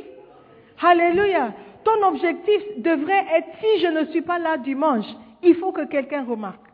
[0.81, 1.53] Alléluia.
[1.83, 5.05] Ton objectif devrait être, si je ne suis pas là dimanche,
[5.43, 6.65] il faut que quelqu'un remarque.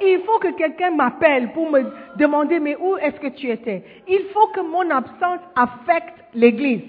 [0.00, 1.84] Il faut que quelqu'un m'appelle pour me
[2.16, 3.84] demander, mais où est-ce que tu étais?
[4.08, 6.82] Il faut que mon absence affecte l'Église.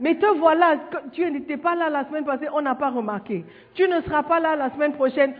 [0.00, 0.78] Mais te voilà,
[1.12, 3.44] tu n'étais pas là la semaine passée, on n'a pas remarqué.
[3.74, 5.34] Tu ne seras pas là la semaine prochaine,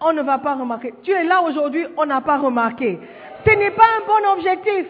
[0.00, 0.94] on ne va pas remarquer.
[1.02, 2.98] Tu es là aujourd'hui, on n'a pas remarqué.
[3.46, 4.86] Ce n'est pas un bon objectif.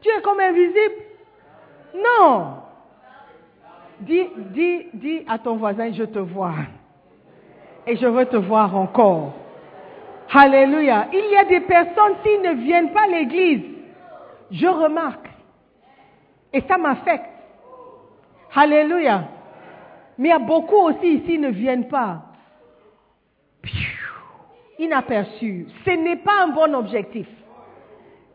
[0.00, 0.94] Tu es comme invisible.
[1.94, 2.54] Non.
[4.00, 6.54] Dis, dis, dis à ton voisin, je te vois.
[7.86, 9.34] Et je veux te voir encore.
[10.32, 11.08] Alléluia.
[11.12, 13.62] Il y a des personnes, s'ils ne viennent pas à l'église,
[14.50, 15.28] je remarque.
[16.52, 17.26] Et ça m'affecte.
[18.54, 19.24] Alléluia.
[20.18, 22.29] Mais il y a beaucoup aussi ici qui ne viennent pas.
[24.80, 25.66] Inaperçus.
[25.84, 27.26] Ce n'est pas un bon objectif.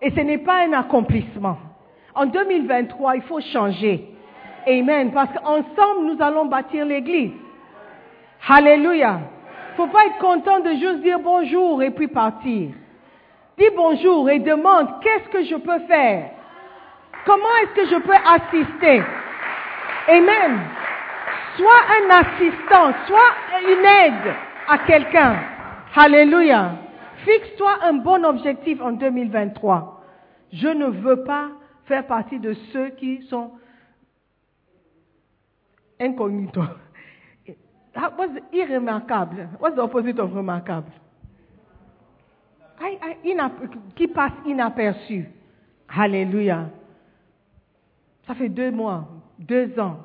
[0.02, 1.58] Et ce n'est pas un accomplissement.
[2.14, 4.06] En 2023, il faut changer.
[4.68, 5.12] Amen.
[5.12, 7.32] Parce qu'ensemble, nous allons bâtir l'église.
[8.48, 9.20] Alléluia.
[9.20, 12.70] Il ne faut pas être content de juste dire bonjour et puis partir.
[13.58, 16.30] Dis bonjour et demande qu'est-ce que je peux faire?
[17.26, 19.02] Comment est-ce que je peux assister?
[20.08, 20.60] Amen.
[21.58, 23.32] Sois un assistant, sois
[23.68, 24.34] une aide
[24.70, 25.36] à quelqu'un.
[25.96, 26.78] Alléluia.
[27.24, 30.04] Fixe-toi un bon objectif en 2023.
[30.52, 31.52] Je ne veux pas
[31.86, 33.52] faire partie de ceux qui sont
[36.00, 36.62] incognito.
[37.96, 39.48] What's irremarquable?
[39.62, 40.92] What's the opposite of remarquable?
[43.96, 45.26] Qui passe inaperçu.
[45.88, 46.70] Alléluia.
[48.28, 49.08] Ça fait deux mois,
[49.40, 50.00] deux ans,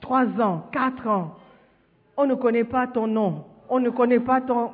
[0.00, 1.36] trois ans, quatre ans.
[2.16, 3.44] On ne connaît pas ton nom.
[3.68, 4.70] On ne connaît pas ton...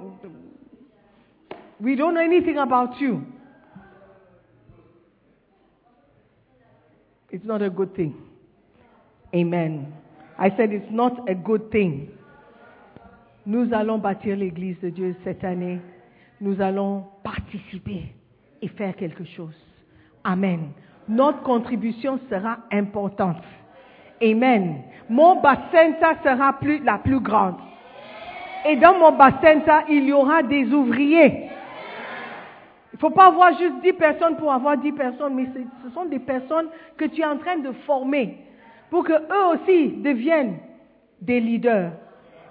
[1.83, 3.27] We don't know anything about you.
[7.29, 8.15] It's not a good thing.
[9.35, 9.93] Amen.
[10.39, 12.09] I said it's not a good thing.
[13.45, 15.81] Nous allons bâtir l'église de Dieu cette année.
[16.41, 18.15] Nous allons participer
[18.61, 19.57] et faire quelque chose.
[20.23, 20.71] Amen.
[21.09, 23.43] Notre contribution sera importante.
[24.23, 24.85] Amen.
[25.09, 27.57] Mon bassin, sera plus, la plus grande.
[28.69, 31.49] Et dans mon bassin, il y aura des ouvriers.
[33.03, 35.49] Faut pas avoir juste 10 personnes pour avoir 10 personnes, mais
[35.83, 38.39] ce sont des personnes que tu es en train de former
[38.91, 40.59] pour que eux aussi deviennent
[41.21, 41.95] des leaders.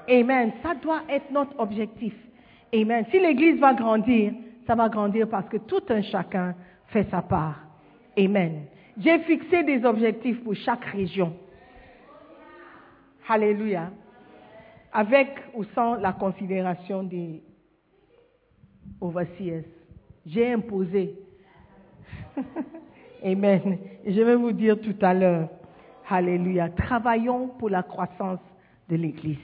[0.10, 0.52] Amen.
[0.62, 2.14] Ça doit être notre objectif.
[2.74, 3.06] Amen.
[3.12, 4.34] Si l'Église va grandir,
[4.68, 6.54] ça va grandir parce que tout un chacun
[6.88, 7.56] fait sa part.
[8.18, 8.66] Amen.
[8.98, 11.34] J'ai fixé des objectifs pour chaque région.
[13.30, 13.90] Alléluia.
[14.92, 17.42] Avec ou sans la considération des
[19.00, 19.64] overseers.
[20.25, 21.15] J'ai imposé.
[23.23, 23.77] Amen.
[24.05, 25.49] Je vais vous dire tout à l'heure.
[26.10, 26.69] Alléluia.
[26.69, 28.39] Travaillons pour la croissance
[28.89, 29.38] de l'Église.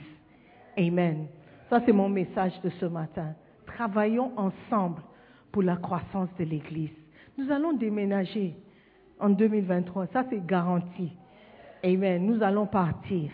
[0.76, 1.26] Amen.
[1.70, 3.34] Ça, c'est mon message de ce matin.
[3.66, 5.02] Travaillons ensemble
[5.50, 6.94] pour la croissance de l'Église.
[7.38, 8.54] Nous allons déménager
[9.18, 10.06] en 2023.
[10.08, 11.12] Ça, c'est garanti.
[11.82, 12.26] Amen.
[12.26, 13.30] Nous allons partir.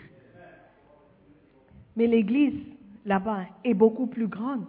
[1.95, 2.61] Mais l'Église,
[3.05, 4.65] là-bas, est beaucoup plus grande.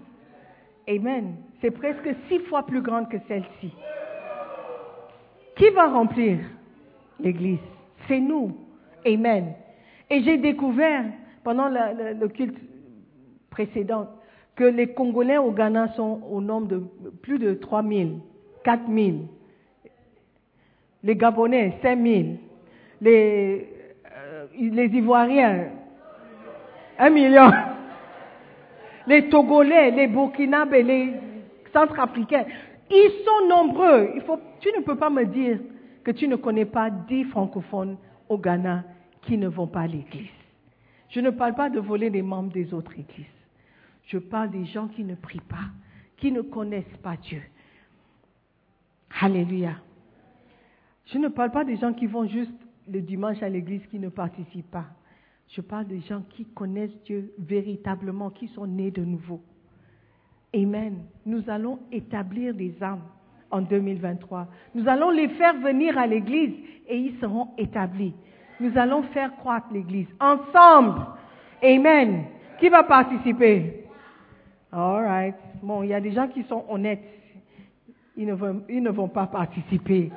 [0.89, 1.37] Amen.
[1.71, 3.73] Presque six fois plus grande que celle-ci.
[5.57, 6.39] Qui va remplir
[7.21, 7.59] l'Église?
[8.09, 8.57] C'est nous.
[9.07, 9.55] Amen.
[10.11, 11.05] Et j'ai découvert
[11.45, 11.79] pendant le,
[12.13, 12.57] le- le culte
[13.51, 14.09] précédent
[14.55, 16.83] que les Congolais au Ghana sont au nombre de
[17.23, 18.11] plus de 3 000,
[18.65, 19.17] 4 000.
[21.03, 22.23] Les Gabonais, 5 000.
[23.01, 23.69] Les,
[24.17, 25.67] euh, les Ivoiriens,
[26.99, 27.51] 1 million.
[29.07, 31.13] Les Togolais, les Burkinabés, les
[31.77, 32.47] Centrafricains,
[32.91, 34.13] ils sont nombreux.
[34.15, 35.61] Il faut, tu ne peux pas me dire
[36.03, 37.99] que tu ne connais pas 10 francophones
[38.31, 38.85] au Ghana
[39.21, 40.31] qui ne vont pas à l'église.
[41.11, 43.27] Je ne parle pas de voler les membres des autres églises.
[44.05, 45.67] Je parle des gens qui ne prient pas,
[46.17, 47.43] qui ne connaissent pas Dieu.
[49.21, 49.75] Alléluia.
[51.07, 52.53] Je ne parle pas des gens qui vont juste
[52.89, 54.87] le dimanche à l'église, qui ne participent pas.
[55.49, 59.43] Je parle des gens qui connaissent Dieu véritablement, qui sont nés de nouveau.
[60.57, 61.05] Amen.
[61.27, 63.03] Nous allons établir des âmes
[63.51, 64.47] en 2023.
[64.75, 66.55] Nous allons les faire venir à l'église
[66.89, 68.15] et ils seront établis.
[68.59, 71.01] Nous allons faire croître l'église ensemble.
[71.63, 72.25] Amen.
[72.59, 73.85] Qui va participer?
[74.73, 75.35] All right.
[75.63, 77.05] Bon, il y a des gens qui sont honnêtes.
[78.17, 80.11] Ils ne vont, ils ne vont pas participer.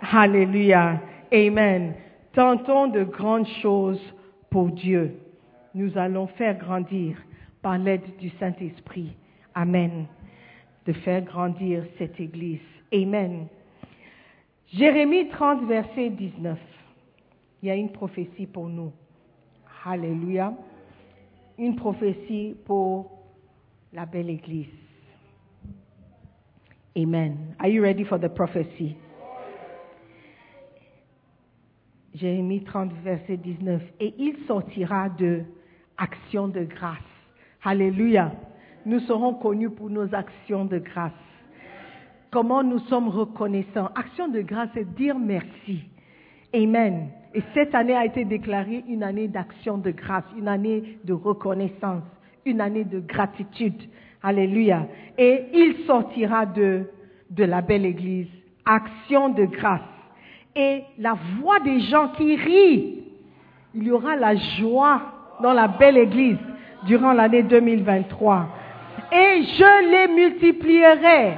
[0.00, 1.00] Alléluia.
[1.32, 1.92] Amen.
[2.32, 4.00] Tentons de grandes choses
[4.48, 5.18] pour Dieu.
[5.74, 7.18] Nous allons faire grandir
[7.60, 9.14] par l'aide du Saint-Esprit.
[9.56, 10.06] Amen.
[10.84, 12.60] De faire grandir cette Église.
[12.92, 13.48] Amen.
[14.72, 16.58] Jérémie 30, verset 19.
[17.62, 18.92] Il y a une prophétie pour nous.
[19.84, 20.52] Alléluia.
[21.58, 23.10] Une prophétie pour
[23.94, 24.68] la belle Église.
[26.94, 27.54] Amen.
[27.58, 28.94] Are you ready for the prophecy?
[32.14, 33.82] Jérémie 30, verset 19.
[34.00, 35.44] Et il sortira de
[35.96, 36.98] actions de grâce.
[37.64, 38.32] Alléluia.
[38.86, 41.10] Nous serons connus pour nos actions de grâce.
[42.30, 43.90] Comment nous sommes reconnaissants.
[43.96, 45.80] Action de grâce, c'est dire merci.
[46.54, 47.08] Amen.
[47.34, 52.04] Et cette année a été déclarée une année d'action de grâce, une année de reconnaissance,
[52.44, 53.82] une année de gratitude.
[54.22, 54.86] Alléluia.
[55.18, 56.84] Et il sortira de,
[57.30, 58.28] de la belle église.
[58.64, 59.80] Action de grâce.
[60.54, 63.02] Et la voix des gens qui rient.
[63.74, 65.02] Il y aura la joie
[65.42, 66.38] dans la belle église
[66.86, 68.48] durant l'année 2023.
[69.12, 71.32] Et je les multiplierai.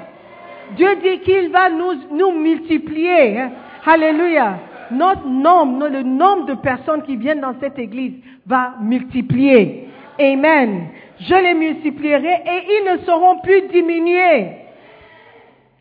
[0.76, 3.38] Dieu dit qu'il va nous, nous multiplier.
[3.38, 3.50] hein.
[3.86, 4.58] Alléluia.
[4.90, 8.14] Notre nombre, le nombre de personnes qui viennent dans cette église
[8.46, 9.88] va multiplier.
[10.18, 10.88] Amen.
[11.20, 14.46] Je les multiplierai et ils ne seront plus diminués.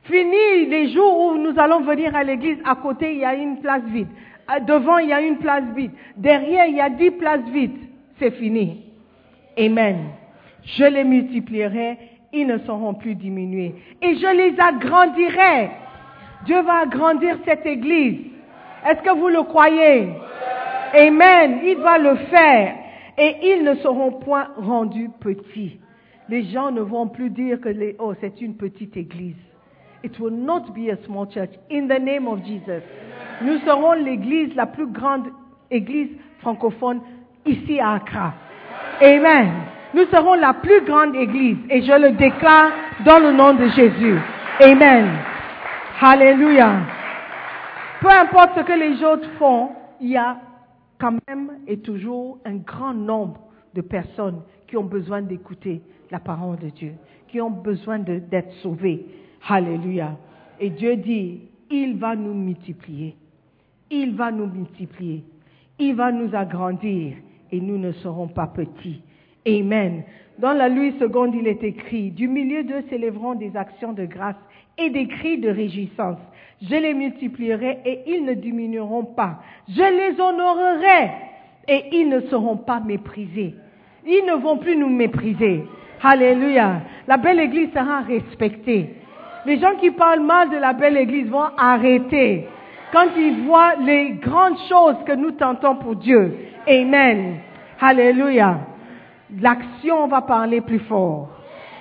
[0.04, 3.60] Fini les jours où nous allons venir à l'église, à côté il y a une
[3.60, 4.08] place vide.
[4.48, 5.92] À- Devant il y a une place vide.
[6.16, 7.78] Derrière il y a dix places vides.
[8.20, 8.84] c'est fini.
[9.60, 9.98] Amen.
[10.76, 11.98] Je les multiplierai,
[12.34, 13.74] ils ne seront plus diminués.
[14.02, 15.70] Et je les agrandirai.
[16.46, 18.20] Dieu va agrandir cette église.
[18.86, 20.10] Est-ce que vous le croyez?
[20.94, 21.60] Amen.
[21.64, 22.76] Il va le faire.
[23.18, 25.80] Et ils ne seront point rendus petits.
[26.30, 29.38] Les gens ne vont plus dire que les, oh, c'est une petite église.
[30.04, 31.52] It will not be a small church.
[31.72, 32.84] In the name of Jesus.
[33.42, 35.28] Nous serons l'église, la plus grande
[35.72, 36.10] église
[36.40, 37.00] francophone
[37.46, 38.34] ici à Accra.
[39.02, 39.77] Amen.
[39.98, 42.70] Nous serons la plus grande église et je le déclare
[43.04, 44.16] dans le nom de Jésus.
[44.60, 45.08] Amen.
[46.00, 46.82] Alléluia.
[48.00, 49.70] Peu importe ce que les autres font,
[50.00, 50.38] il y a
[51.00, 53.42] quand même et toujours un grand nombre
[53.74, 55.82] de personnes qui ont besoin d'écouter
[56.12, 56.94] la parole de Dieu,
[57.28, 59.04] qui ont besoin d'être sauvées.
[59.50, 60.16] Alléluia.
[60.60, 61.42] Et Dieu dit,
[61.72, 63.16] il va nous multiplier.
[63.90, 65.24] Il va nous multiplier.
[65.80, 67.16] Il va nous agrandir
[67.52, 69.02] et nous ne serons pas petits.
[69.48, 70.04] Amen.
[70.40, 74.36] Dans la Louis seconde, il est écrit, du milieu d'eux s'élèveront des actions de grâce
[74.78, 76.20] et des cris de réjouissance.
[76.62, 79.40] Je les multiplierai et ils ne diminueront pas.
[79.68, 81.12] Je les honorerai
[81.68, 83.56] et ils ne seront pas méprisés.
[84.06, 85.64] Ils ne vont plus nous mépriser.
[86.04, 86.82] Alléluia.
[87.08, 88.94] La belle église sera respectée.
[89.46, 92.48] Les gens qui parlent mal de la belle église vont arrêter
[92.92, 96.36] quand ils voient les grandes choses que nous tentons pour Dieu.
[96.68, 97.38] Amen.
[97.80, 98.60] Alléluia.
[99.42, 101.30] L'action va parler plus fort.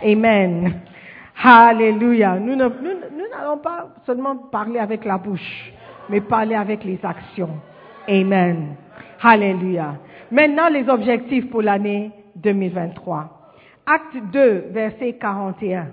[0.03, 0.80] Amen.
[1.42, 2.38] Alléluia.
[2.40, 5.72] Nous n'allons pas seulement parler avec la bouche,
[6.09, 7.61] mais parler avec les actions.
[8.09, 8.74] Amen.
[9.22, 9.97] Alléluia.
[10.30, 13.53] Maintenant, les objectifs pour l'année 2023.
[13.86, 15.88] Acte 2, verset 41.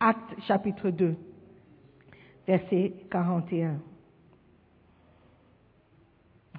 [0.00, 1.14] Acte chapitre 2,
[2.46, 3.74] verset 41.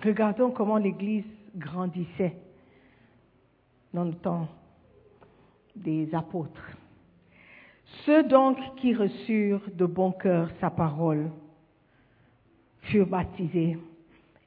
[0.04, 1.26] Regardons comment l'Église
[1.56, 2.36] grandissait
[3.94, 4.48] dans le temps
[5.76, 6.78] des apôtres.
[8.06, 11.32] Ceux donc qui reçurent de bon cœur sa parole
[12.82, 13.78] furent baptisés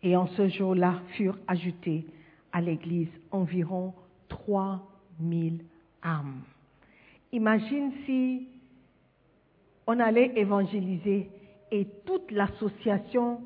[0.03, 2.07] et en ce jour-là furent ajoutés
[2.53, 3.95] à l'Église environ
[4.29, 5.65] 3000
[6.05, 6.43] âmes.
[7.33, 8.49] Imagine si
[9.87, 11.31] on allait évangéliser
[11.71, 13.41] et toute l'association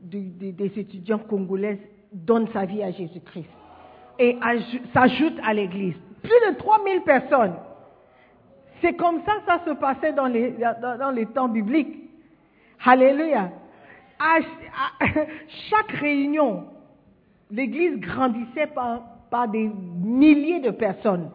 [0.00, 1.80] des étudiants congolaises
[2.12, 3.50] donne sa vie à Jésus-Christ
[4.18, 4.38] et
[4.92, 5.96] s'ajoute à l'Église.
[6.22, 7.54] Plus de 3000 personnes.
[8.80, 11.96] C'est comme ça ça se passait dans les, dans, les temps bibliques.
[12.84, 13.50] Alléluia.
[14.18, 14.38] À,
[15.70, 16.64] chaque réunion,
[17.50, 19.00] l'Église grandissait par,
[19.30, 21.30] par des milliers de personnes.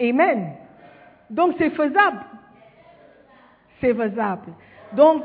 [0.00, 0.52] Amen.
[1.30, 2.20] Donc c'est faisable.
[3.80, 4.52] C'est faisable.
[4.94, 5.24] Donc,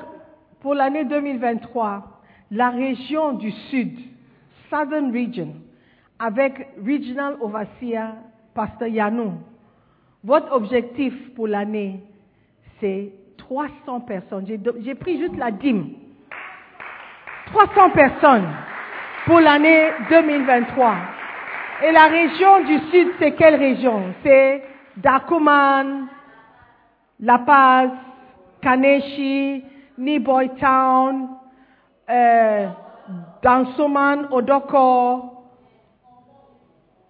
[0.61, 3.97] pour l'année 2023, la région du Sud,
[4.69, 5.53] Southern Region,
[6.19, 8.13] avec Regional Overseer
[8.53, 9.33] Pasteur Yanou,
[10.23, 12.03] votre objectif pour l'année,
[12.79, 14.45] c'est 300 personnes.
[14.81, 15.91] J'ai pris juste la dîme.
[17.47, 18.47] 300 personnes
[19.25, 20.95] pour l'année 2023.
[21.87, 24.13] Et la région du Sud, c'est quelle région?
[24.21, 24.63] C'est
[24.97, 26.07] Dakuman,
[27.21, 27.89] La Paz,
[28.61, 29.63] Kaneshi,
[29.97, 31.29] Niboy Town,
[32.09, 32.67] euh,
[33.41, 35.38] Dansoman, Odoko,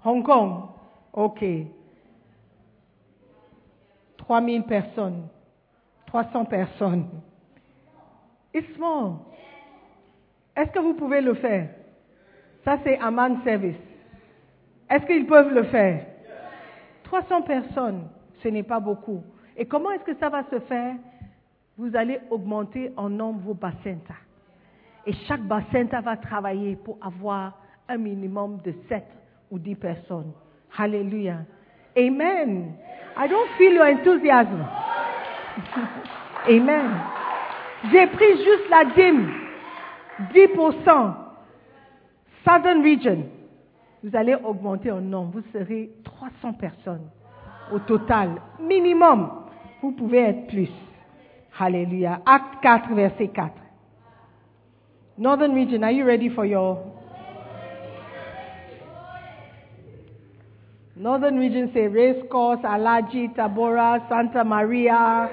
[0.03, 0.69] Hong Kong.
[1.13, 1.43] OK.
[4.17, 5.27] 3000 personnes.
[6.07, 7.07] 300 personnes.
[8.53, 9.19] It's small.
[10.55, 11.69] Est-ce que vous pouvez le faire?
[12.65, 13.77] Ça, c'est Aman Service.
[14.89, 16.05] Est-ce qu'ils peuvent le faire?
[17.03, 18.07] 300 personnes,
[18.43, 19.23] ce n'est pas beaucoup.
[19.55, 20.95] Et comment est-ce que ça va se faire?
[21.77, 23.97] Vous allez augmenter en nombre vos bassins.
[25.05, 29.03] Et chaque bassin va travailler pour avoir un minimum de 7
[29.51, 30.33] ou 10 personnes.
[30.77, 31.45] Alléluia.
[31.97, 32.75] Amen.
[33.17, 34.65] I don't feel your enthusiasm.
[36.47, 37.01] Amen.
[37.91, 39.29] J'ai pris juste la dîme.
[40.33, 41.13] 10%.
[42.45, 43.23] Southern Region.
[44.03, 45.39] Vous allez augmenter en nombre.
[45.39, 47.09] Vous serez 300 personnes
[47.71, 48.41] au total.
[48.59, 49.29] Minimum.
[49.81, 50.69] Vous pouvez être plus.
[51.57, 52.21] Alléluia.
[52.25, 53.53] Acte 4, verset 4.
[55.17, 56.77] Northern Region, are you ready for your
[60.99, 65.29] Northern region say Race Course, Alaji, Tabora, Santa Maria,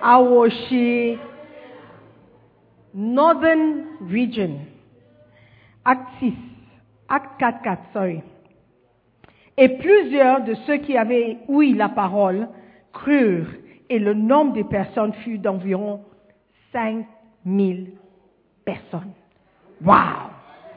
[0.00, 1.18] Awoshi.
[2.94, 4.64] Northern region.
[5.84, 6.34] Acte 6.
[7.08, 8.22] Acte 4, 4, sorry.
[9.56, 12.48] Et plusieurs de ceux qui avaient ouï la parole
[12.92, 13.50] crurent
[13.90, 16.04] et le nombre des personnes fut d'environ
[16.72, 17.90] 5000
[18.64, 19.14] personnes.
[19.84, 20.35] Wow!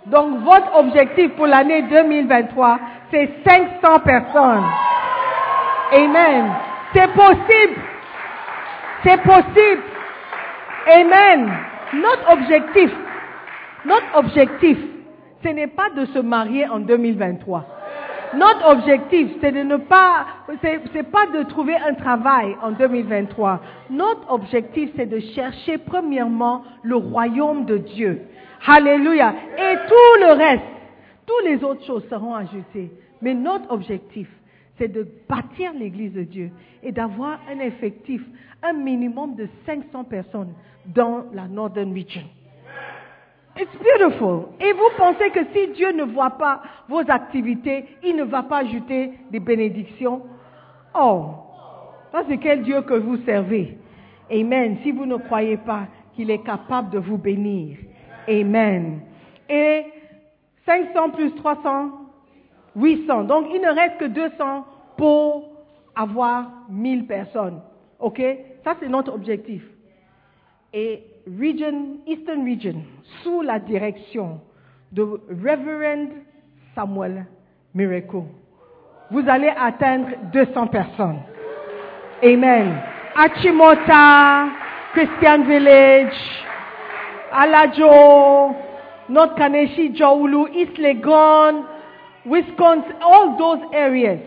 [0.09, 2.79] Donc votre objectif pour l'année 2023,
[3.11, 4.65] c'est 500 personnes.
[5.91, 6.51] Amen.
[6.93, 7.81] C'est possible.
[9.03, 9.81] C'est possible.
[10.87, 11.51] Amen.
[11.93, 12.91] Notre objectif,
[13.85, 14.77] notre objectif,
[15.43, 17.65] ce n'est pas de se marier en 2023.
[18.35, 20.25] Notre objectif, c'est de ne pas,
[20.61, 23.59] c'est pas de trouver un travail en 2023.
[23.89, 28.21] Notre objectif, c'est de chercher premièrement le royaume de Dieu.
[28.65, 29.33] Alléluia.
[29.57, 30.63] Et tout le reste,
[31.25, 32.91] toutes les autres choses seront ajoutées.
[33.21, 34.27] Mais notre objectif,
[34.77, 36.51] c'est de bâtir l'église de Dieu
[36.83, 38.21] et d'avoir un effectif,
[38.63, 40.53] un minimum de 500 personnes
[40.85, 42.23] dans la Northern Region.
[43.57, 44.49] It's beautiful.
[44.61, 48.59] Et vous pensez que si Dieu ne voit pas vos activités, il ne va pas
[48.59, 50.21] ajouter des bénédictions?
[50.95, 51.31] Oh,
[52.11, 53.77] ça c'est quel Dieu que vous servez.
[54.31, 54.77] Amen.
[54.83, 57.77] Si vous ne croyez pas qu'il est capable de vous bénir.
[58.29, 59.01] Amen.
[59.49, 59.85] Et
[60.65, 61.91] 500 plus 300,
[62.75, 63.23] 800.
[63.23, 64.65] Donc il ne reste que 200
[64.97, 65.49] pour
[65.95, 67.61] avoir 1000 personnes.
[67.99, 68.21] OK?
[68.63, 69.63] Ça c'est notre objectif.
[70.71, 72.83] Et region, Eastern Region,
[73.23, 74.39] sous la direction
[74.91, 76.09] de Reverend
[76.75, 77.25] Samuel
[77.73, 78.23] Miracle,
[79.09, 81.19] vous allez atteindre 200 personnes.
[82.23, 82.79] Amen.
[83.15, 84.49] Achimota,
[84.93, 86.13] Christian Village,
[87.31, 88.55] Alajo,
[89.09, 91.65] North Kaneshi, Joulu, East Legon,
[92.25, 94.19] Wisconsin, all those areas.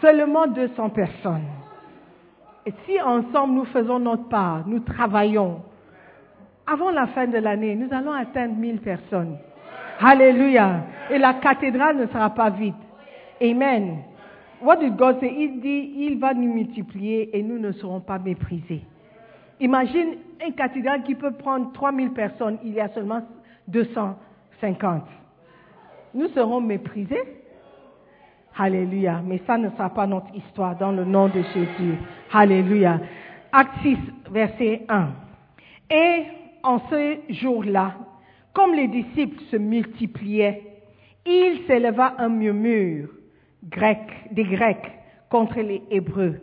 [0.00, 1.46] Seulement 200 personnes.
[2.66, 5.62] Et si ensemble nous faisons notre part, nous travaillons,
[6.66, 9.38] avant la fin de l'année, nous allons atteindre 1000 personnes.
[10.00, 10.82] Alléluia.
[11.10, 12.74] Et la cathédrale ne sera pas vide.
[13.40, 13.98] Amen.
[14.60, 15.32] What did God say?
[15.32, 18.82] Il dit, il va nous multiplier et nous ne serons pas méprisés.
[19.60, 23.22] Imagine une cathédrale qui peut prendre 3000 personnes, il y a seulement
[23.68, 25.04] 250.
[26.14, 27.42] Nous serons méprisés.
[28.56, 29.20] Alléluia.
[29.24, 31.94] Mais ça ne sera pas notre histoire dans le nom de Jésus.
[32.32, 33.00] Alléluia.
[33.52, 33.98] Acte 6,
[34.30, 35.08] verset 1.
[35.90, 36.24] Et
[36.62, 37.94] en ce jour-là,
[38.52, 40.62] comme les disciples se multipliaient,
[41.26, 43.08] il s'éleva un murmure
[43.64, 44.90] grec, des Grecs
[45.28, 46.40] contre les Hébreux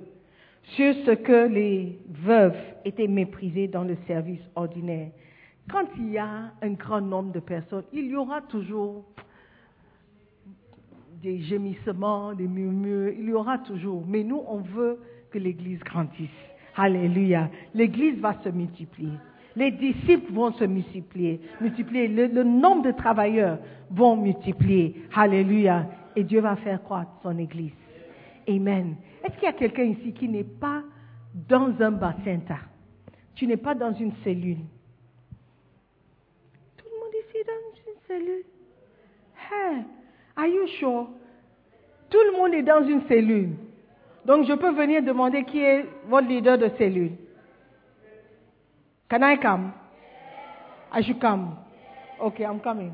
[0.63, 5.09] sur ce que les veuves étaient méprisées dans le service ordinaire.
[5.69, 9.05] Quand il y a un grand nombre de personnes, il y aura toujours
[11.21, 14.03] des gémissements, des murmures, il y aura toujours.
[14.07, 14.99] Mais nous, on veut
[15.31, 16.29] que l'Église grandisse.
[16.75, 17.49] Alléluia.
[17.73, 19.13] L'Église va se multiplier.
[19.55, 21.39] Les disciples vont se multiplier.
[21.61, 22.07] multiplier.
[22.07, 23.59] Le, le nombre de travailleurs
[23.89, 24.95] vont multiplier.
[25.15, 25.87] Alléluia.
[26.15, 27.71] Et Dieu va faire croître son Église.
[28.49, 28.95] Amen.
[29.23, 30.83] Est-ce qu'il y a quelqu'un ici qui n'est pas
[31.33, 32.39] dans un bassin
[33.35, 34.59] Tu n'es pas dans une cellule.
[36.77, 37.53] Tout le monde ici est dans
[37.87, 38.43] une cellule.
[39.49, 39.83] Hey,
[40.35, 41.07] are you sure?
[42.09, 43.51] Tout le monde est dans une cellule.
[44.25, 47.13] Donc je peux venir demander qui est votre leader de cellule.
[49.09, 49.71] Can I come?
[50.93, 51.57] I should come.
[52.19, 52.93] Okay, I'm coming.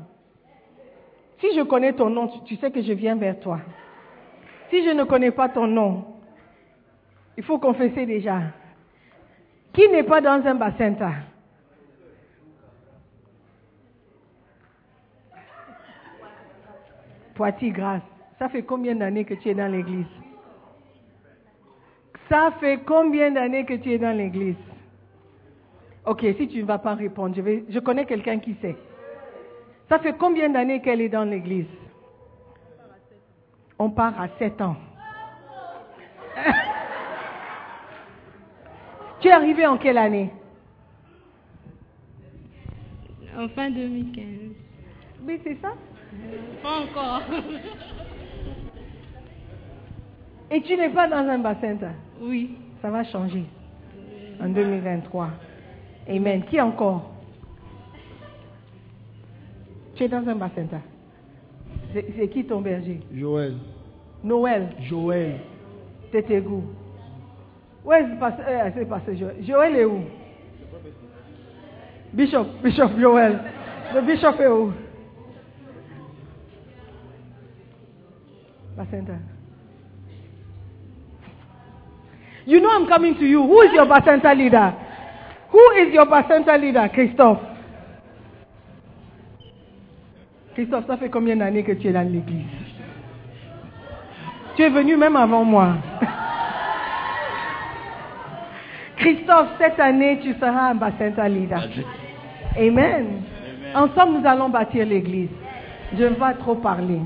[1.40, 3.60] Si je connais ton nom, tu sais que je viens vers toi.
[4.70, 6.09] Si je ne connais pas ton nom,
[7.40, 8.38] il faut confesser déjà.
[9.72, 10.94] Qui n'est pas dans un bassin
[17.34, 18.02] Poitiers grâce.
[18.38, 20.04] Ça fait combien d'années que tu es dans l'église?
[22.28, 24.56] Ça fait combien d'années que tu es dans l'église?
[26.04, 28.76] Ok, si tu ne vas pas répondre, je, connais quelqu'un qui sait.
[29.88, 31.64] Ça fait combien d'années qu'elle est dans l'église?
[33.78, 34.76] On part à 7 ans.
[39.20, 40.30] tu es arrivé en quelle année?
[43.38, 44.24] En fin 2015.
[45.26, 45.74] Oui, c'est ça
[46.62, 47.22] Pas encore.
[50.50, 51.76] Et tu n'es pas dans un bassin
[52.20, 52.56] Oui.
[52.82, 53.44] Ça va changer
[54.40, 55.28] en 2023.
[56.08, 56.42] Amen.
[56.44, 57.08] Qui encore?
[59.94, 60.66] Tu es dans un bassin
[61.92, 63.00] C'est c'est qui ton berger?
[63.14, 63.54] Joël.
[64.24, 65.36] Noël, Joël.
[66.10, 66.64] Tétégou.
[67.84, 69.86] Où est-ce passé, euh, c'est passé Joël Joël est
[72.12, 73.38] Bishop, Bishop Joël.
[73.94, 74.72] Le bishop est où
[78.76, 79.12] Bacenta.
[82.46, 83.42] You know I'm coming to you.
[83.42, 84.74] Who is your Bacenta leader?
[85.52, 87.40] Who is your Bacenta leader, Christophe?
[90.54, 92.44] Christophe, ça fait combien d'années que tu es dans l'église
[94.56, 95.74] Tu es venu même avant moi.
[99.00, 101.66] Christophe, cette année, tu seras un Bacenta leader.
[102.54, 103.22] Amen.
[103.74, 105.30] Ensemble, nous allons bâtir l'église.
[105.96, 107.00] Je ne vais pas trop parler,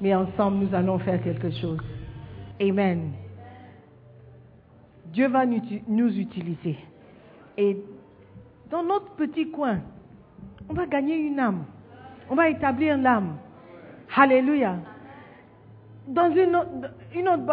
[0.00, 1.78] mais ensemble, nous allons faire quelque chose.
[2.60, 3.12] Amen.
[5.06, 6.76] Dieu va nous, utiliser.
[7.56, 7.76] Et
[8.68, 9.78] dans notre petit coin,
[10.68, 11.64] on va gagner une âme.
[12.28, 13.36] On va établir l'âme.
[14.16, 14.78] Alléluia.
[16.08, 16.70] Dans une autre,
[17.14, 17.44] une autre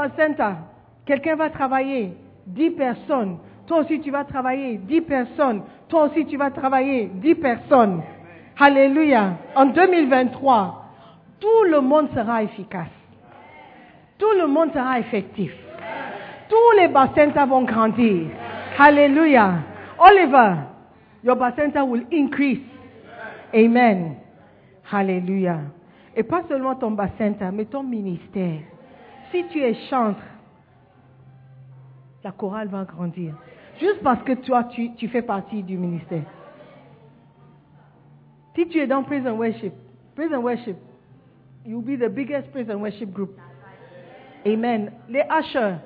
[1.05, 2.13] quelqu'un va travailler,
[2.47, 3.37] dix personnes.
[3.67, 5.61] Toi aussi, tu vas travailler, dix personnes.
[5.89, 8.01] Toi aussi, tu vas travailler, dix personnes.
[8.57, 9.33] Alléluia.
[9.55, 10.85] En 2023,
[11.39, 12.87] tout le monde sera efficace.
[14.17, 15.51] Tout le monde sera effectif.
[16.49, 18.27] Tous les bassins vont grandir.
[18.79, 19.55] Alléluia.
[19.99, 20.55] Oliver,
[21.23, 22.61] your bacenta will increase.
[23.53, 24.15] Amen.
[24.91, 25.59] Alléluia.
[26.15, 28.61] Et pas seulement ton bacenta, mais ton ministère.
[29.31, 30.21] Si tu es chantre,
[32.23, 33.35] la chorale va grandir.
[33.79, 36.23] Juste parce que toi, tu, fais partie du ministère.
[38.55, 39.73] Si tu es dans Praise and Worship,
[40.15, 40.77] Praise and Worship,
[41.65, 43.37] you'll be the biggest Praise and Worship group.
[44.45, 44.91] Amen.
[45.09, 45.77] Les ushers,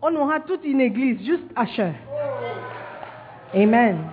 [0.00, 1.94] on aura toute une église, juste ushers.
[3.54, 4.10] Amen.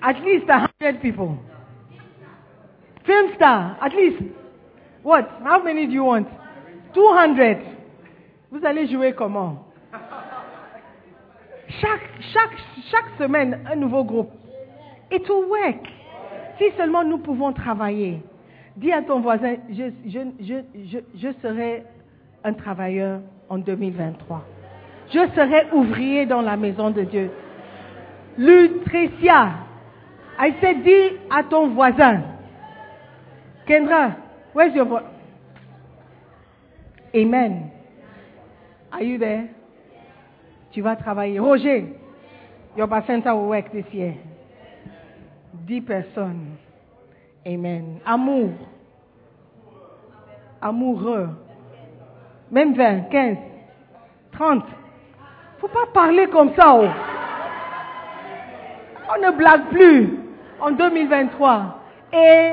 [0.00, 1.38] At least a hundred people.
[3.04, 4.22] Film star, at least.
[5.02, 5.28] What?
[5.42, 6.28] How many do you want?
[6.94, 7.58] 200.
[8.50, 9.67] Vous allez jouer comment?
[11.80, 14.30] Chaque, semaine, un nouveau groupe.
[15.10, 15.86] It will work.
[16.58, 18.22] Si seulement nous pouvons travailler.
[18.76, 21.84] Dis à ton voisin, je serai
[22.44, 24.44] un travailleur en 2023.
[25.12, 27.30] Je serai ouvrier dans la maison de Dieu.
[28.36, 29.50] Lutricia,
[30.38, 32.22] I said, dis à ton voisin.
[33.66, 34.12] Kendra,
[34.54, 35.02] where's your voice?
[37.14, 37.70] Amen.
[38.92, 39.48] Are you there?
[40.78, 41.40] Tu vas travailler.
[41.40, 41.86] Roger,
[42.76, 44.14] your bacenta will work this year.
[45.66, 46.56] Dix personnes.
[47.44, 47.98] Amen.
[48.06, 48.50] Amour.
[50.62, 51.30] Amoureux.
[52.52, 53.36] Même 20, 15,
[54.30, 54.64] 30.
[55.58, 56.72] Faut pas parler comme ça.
[56.72, 56.86] Oh.
[59.16, 60.10] On ne blague plus
[60.60, 61.82] en 2023.
[62.12, 62.52] Et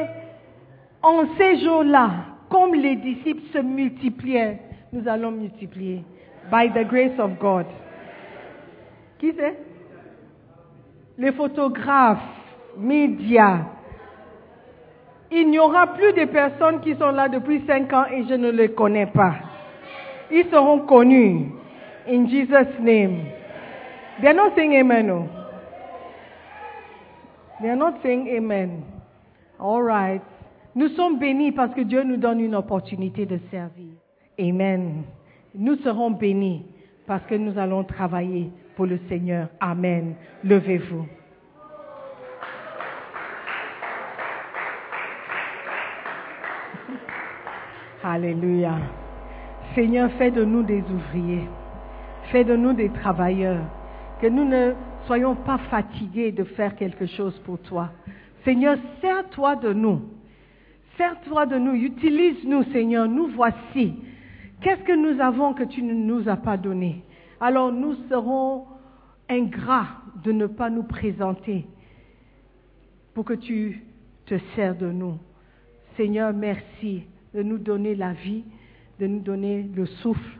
[1.03, 2.09] en ces jours-là,
[2.49, 4.61] comme les disciples se multipliaient,
[4.91, 6.03] nous allons multiplier.
[6.49, 7.67] By the grace of God.
[9.20, 9.57] Qui c'est?
[11.18, 12.20] Les photographes,
[12.78, 13.59] médias.
[15.32, 18.51] Il n'y aura plus de personnes qui sont là depuis cinq ans et je ne
[18.51, 19.36] les connais pas.
[20.32, 21.51] Ils seront connus.
[22.07, 23.26] In Jesus' name.
[24.22, 25.07] They are not saying amen.
[25.07, 25.28] No.
[27.61, 28.84] They are not saying amen.
[29.59, 30.22] All right.
[30.76, 33.93] Nous sommes bénis parce que Dieu nous donne une opportunité de servir.
[34.39, 35.03] Amen.
[35.53, 36.66] Nous serons bénis
[37.07, 39.49] parce que nous allons travailler pour le Seigneur.
[39.59, 40.15] Amen.
[40.43, 41.05] Levez-vous.
[48.03, 48.76] Alléluia.
[49.73, 51.47] Seigneur, fais de nous des ouvriers.
[52.32, 53.65] Fais de nous des travailleurs.
[54.21, 54.73] Que nous ne
[55.07, 57.89] soyons pas fatigués de faire quelque chose pour toi.
[58.43, 60.01] Seigneur, sers-toi de nous.
[60.97, 61.73] Sers-toi de nous.
[61.73, 63.07] Utilise-nous, Seigneur.
[63.07, 63.95] Nous voici.
[64.61, 67.03] Qu'est-ce que nous avons que tu ne nous as pas donné?
[67.39, 68.65] Alors nous serons
[69.29, 71.65] ingrats de ne pas nous présenter
[73.13, 73.83] pour que tu
[74.25, 75.17] te sers de nous.
[75.97, 78.43] Seigneur, merci de nous donner la vie,
[78.99, 80.39] de nous donner le souffle,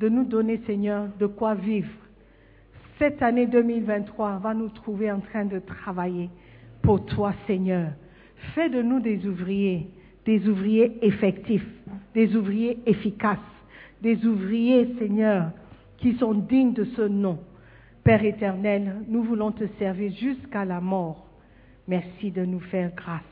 [0.00, 1.90] de nous donner, Seigneur, de quoi vivre.
[2.98, 6.30] Cette année 2023 va nous trouver en train de travailler
[6.82, 7.92] pour toi, Seigneur.
[8.54, 9.88] Fais de nous des ouvriers,
[10.24, 11.66] des ouvriers effectifs,
[12.14, 13.38] des ouvriers efficaces,
[14.02, 15.50] des ouvriers, Seigneur,
[16.02, 17.38] qui sont dignes de ce nom.
[18.04, 21.28] Père éternel, nous voulons te servir jusqu'à la mort.
[21.86, 23.22] Merci de nous faire grâce.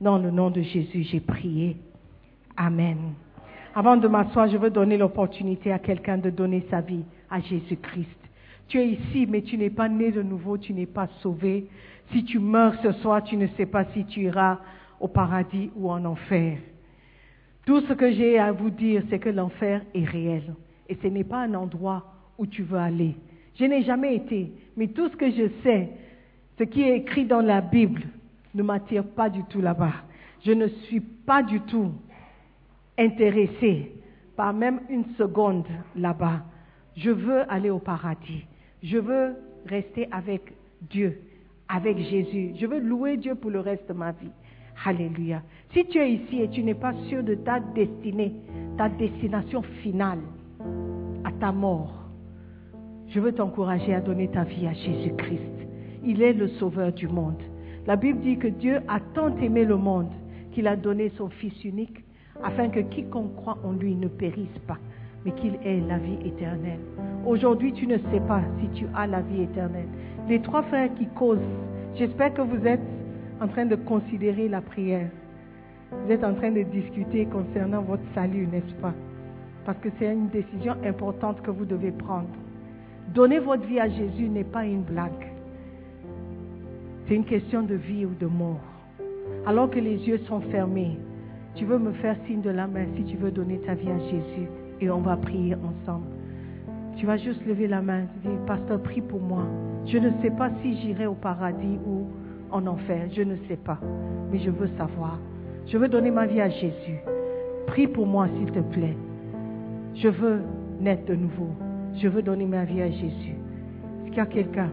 [0.00, 1.76] Dans le nom de Jésus, j'ai prié.
[2.56, 3.14] Amen.
[3.74, 8.08] Avant de m'asseoir, je veux donner l'opportunité à quelqu'un de donner sa vie à Jésus-Christ.
[8.68, 11.66] Tu es ici, mais tu n'es pas né de nouveau, tu n'es pas sauvé.
[12.12, 14.58] Si tu meurs ce soir, tu ne sais pas si tu iras
[15.00, 16.58] au paradis ou en enfer.
[17.66, 20.54] Tout ce que j'ai à vous dire, c'est que l'enfer est réel.
[20.90, 22.04] Et ce n'est pas un endroit
[22.36, 23.14] où tu veux aller.
[23.54, 25.88] Je n'ai jamais été, mais tout ce que je sais,
[26.58, 28.02] ce qui est écrit dans la Bible,
[28.54, 29.94] ne m'attire pas du tout là-bas.
[30.44, 31.92] Je ne suis pas du tout
[32.98, 33.92] intéressé
[34.36, 36.42] par même une seconde là-bas.
[36.96, 38.44] Je veux aller au paradis.
[38.82, 39.36] Je veux
[39.66, 41.20] rester avec Dieu,
[41.68, 42.52] avec Jésus.
[42.58, 44.32] Je veux louer Dieu pour le reste de ma vie.
[44.84, 45.42] Alléluia.
[45.72, 48.34] Si tu es ici et tu n'es pas sûr de ta destinée,
[48.76, 50.20] ta destination finale,
[51.40, 51.94] ta mort,
[53.08, 55.66] je veux t'encourager à donner ta vie à Jésus-Christ.
[56.04, 57.42] Il est le sauveur du monde.
[57.86, 60.10] La Bible dit que Dieu a tant aimé le monde
[60.52, 62.04] qu'il a donné son Fils unique
[62.44, 64.78] afin que quiconque croit en lui ne périsse pas,
[65.24, 66.78] mais qu'il ait la vie éternelle.
[67.26, 69.88] Aujourd'hui, tu ne sais pas si tu as la vie éternelle.
[70.28, 71.38] Les trois frères qui causent,
[71.94, 72.80] j'espère que vous êtes
[73.40, 75.08] en train de considérer la prière.
[75.90, 78.94] Vous êtes en train de discuter concernant votre salut, n'est-ce pas?
[79.64, 82.28] Parce que c'est une décision importante que vous devez prendre.
[83.14, 85.32] Donner votre vie à Jésus n'est pas une blague.
[87.06, 88.60] C'est une question de vie ou de mort.
[89.46, 90.98] Alors que les yeux sont fermés,
[91.54, 93.98] tu veux me faire signe de la main si tu veux donner ta vie à
[93.98, 94.48] Jésus
[94.80, 96.06] et on va prier ensemble.
[96.96, 99.44] Tu vas juste lever la main dire, Pasteur, prie pour moi.
[99.86, 102.06] Je ne sais pas si j'irai au paradis ou
[102.50, 103.08] en enfer.
[103.12, 103.78] Je ne sais pas.
[104.30, 105.18] Mais je veux savoir.
[105.66, 107.00] Je veux donner ma vie à Jésus.
[107.66, 108.96] Prie pour moi, s'il te plaît.
[109.94, 110.40] Je veux
[110.80, 111.50] naître de nouveau.
[111.96, 113.34] Je veux donner ma vie à Jésus.
[114.04, 114.70] Est-ce qu'il y a quelqu'un?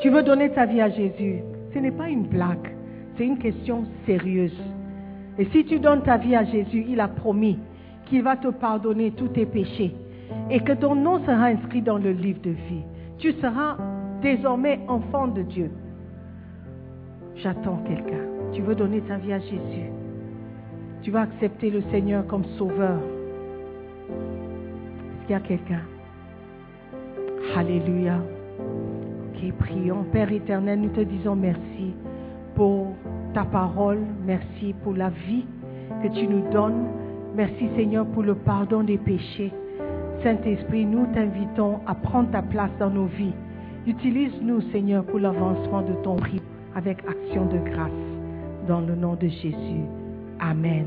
[0.00, 1.40] Tu veux donner ta vie à Jésus?
[1.72, 2.74] Ce n'est pas une blague.
[3.16, 4.56] C'est une question sérieuse.
[5.38, 7.58] Et si tu donnes ta vie à Jésus, il a promis
[8.06, 9.94] qu'il va te pardonner tous tes péchés
[10.50, 12.82] et que ton nom sera inscrit dans le livre de vie.
[13.18, 13.76] Tu seras
[14.20, 15.70] désormais enfant de Dieu.
[17.36, 18.24] J'attends quelqu'un.
[18.52, 19.90] Tu veux donner ta vie à Jésus?
[21.02, 23.00] Tu vas accepter le Seigneur comme sauveur.
[25.22, 25.82] Est-ce qu'il y a quelqu'un
[27.56, 28.18] Alléluia.
[28.58, 30.04] Ok, prions.
[30.12, 31.94] Père éternel, nous te disons merci
[32.56, 32.88] pour
[33.32, 34.00] ta parole.
[34.26, 35.44] Merci pour la vie
[36.02, 36.86] que tu nous donnes.
[37.36, 39.52] Merci Seigneur pour le pardon des péchés.
[40.24, 43.34] Saint-Esprit, nous t'invitons à prendre ta place dans nos vies.
[43.86, 46.42] Utilise-nous, Seigneur, pour l'avancement de ton prix
[46.74, 47.90] avec action de grâce.
[48.66, 49.84] Dans le nom de Jésus.
[50.40, 50.86] Amen.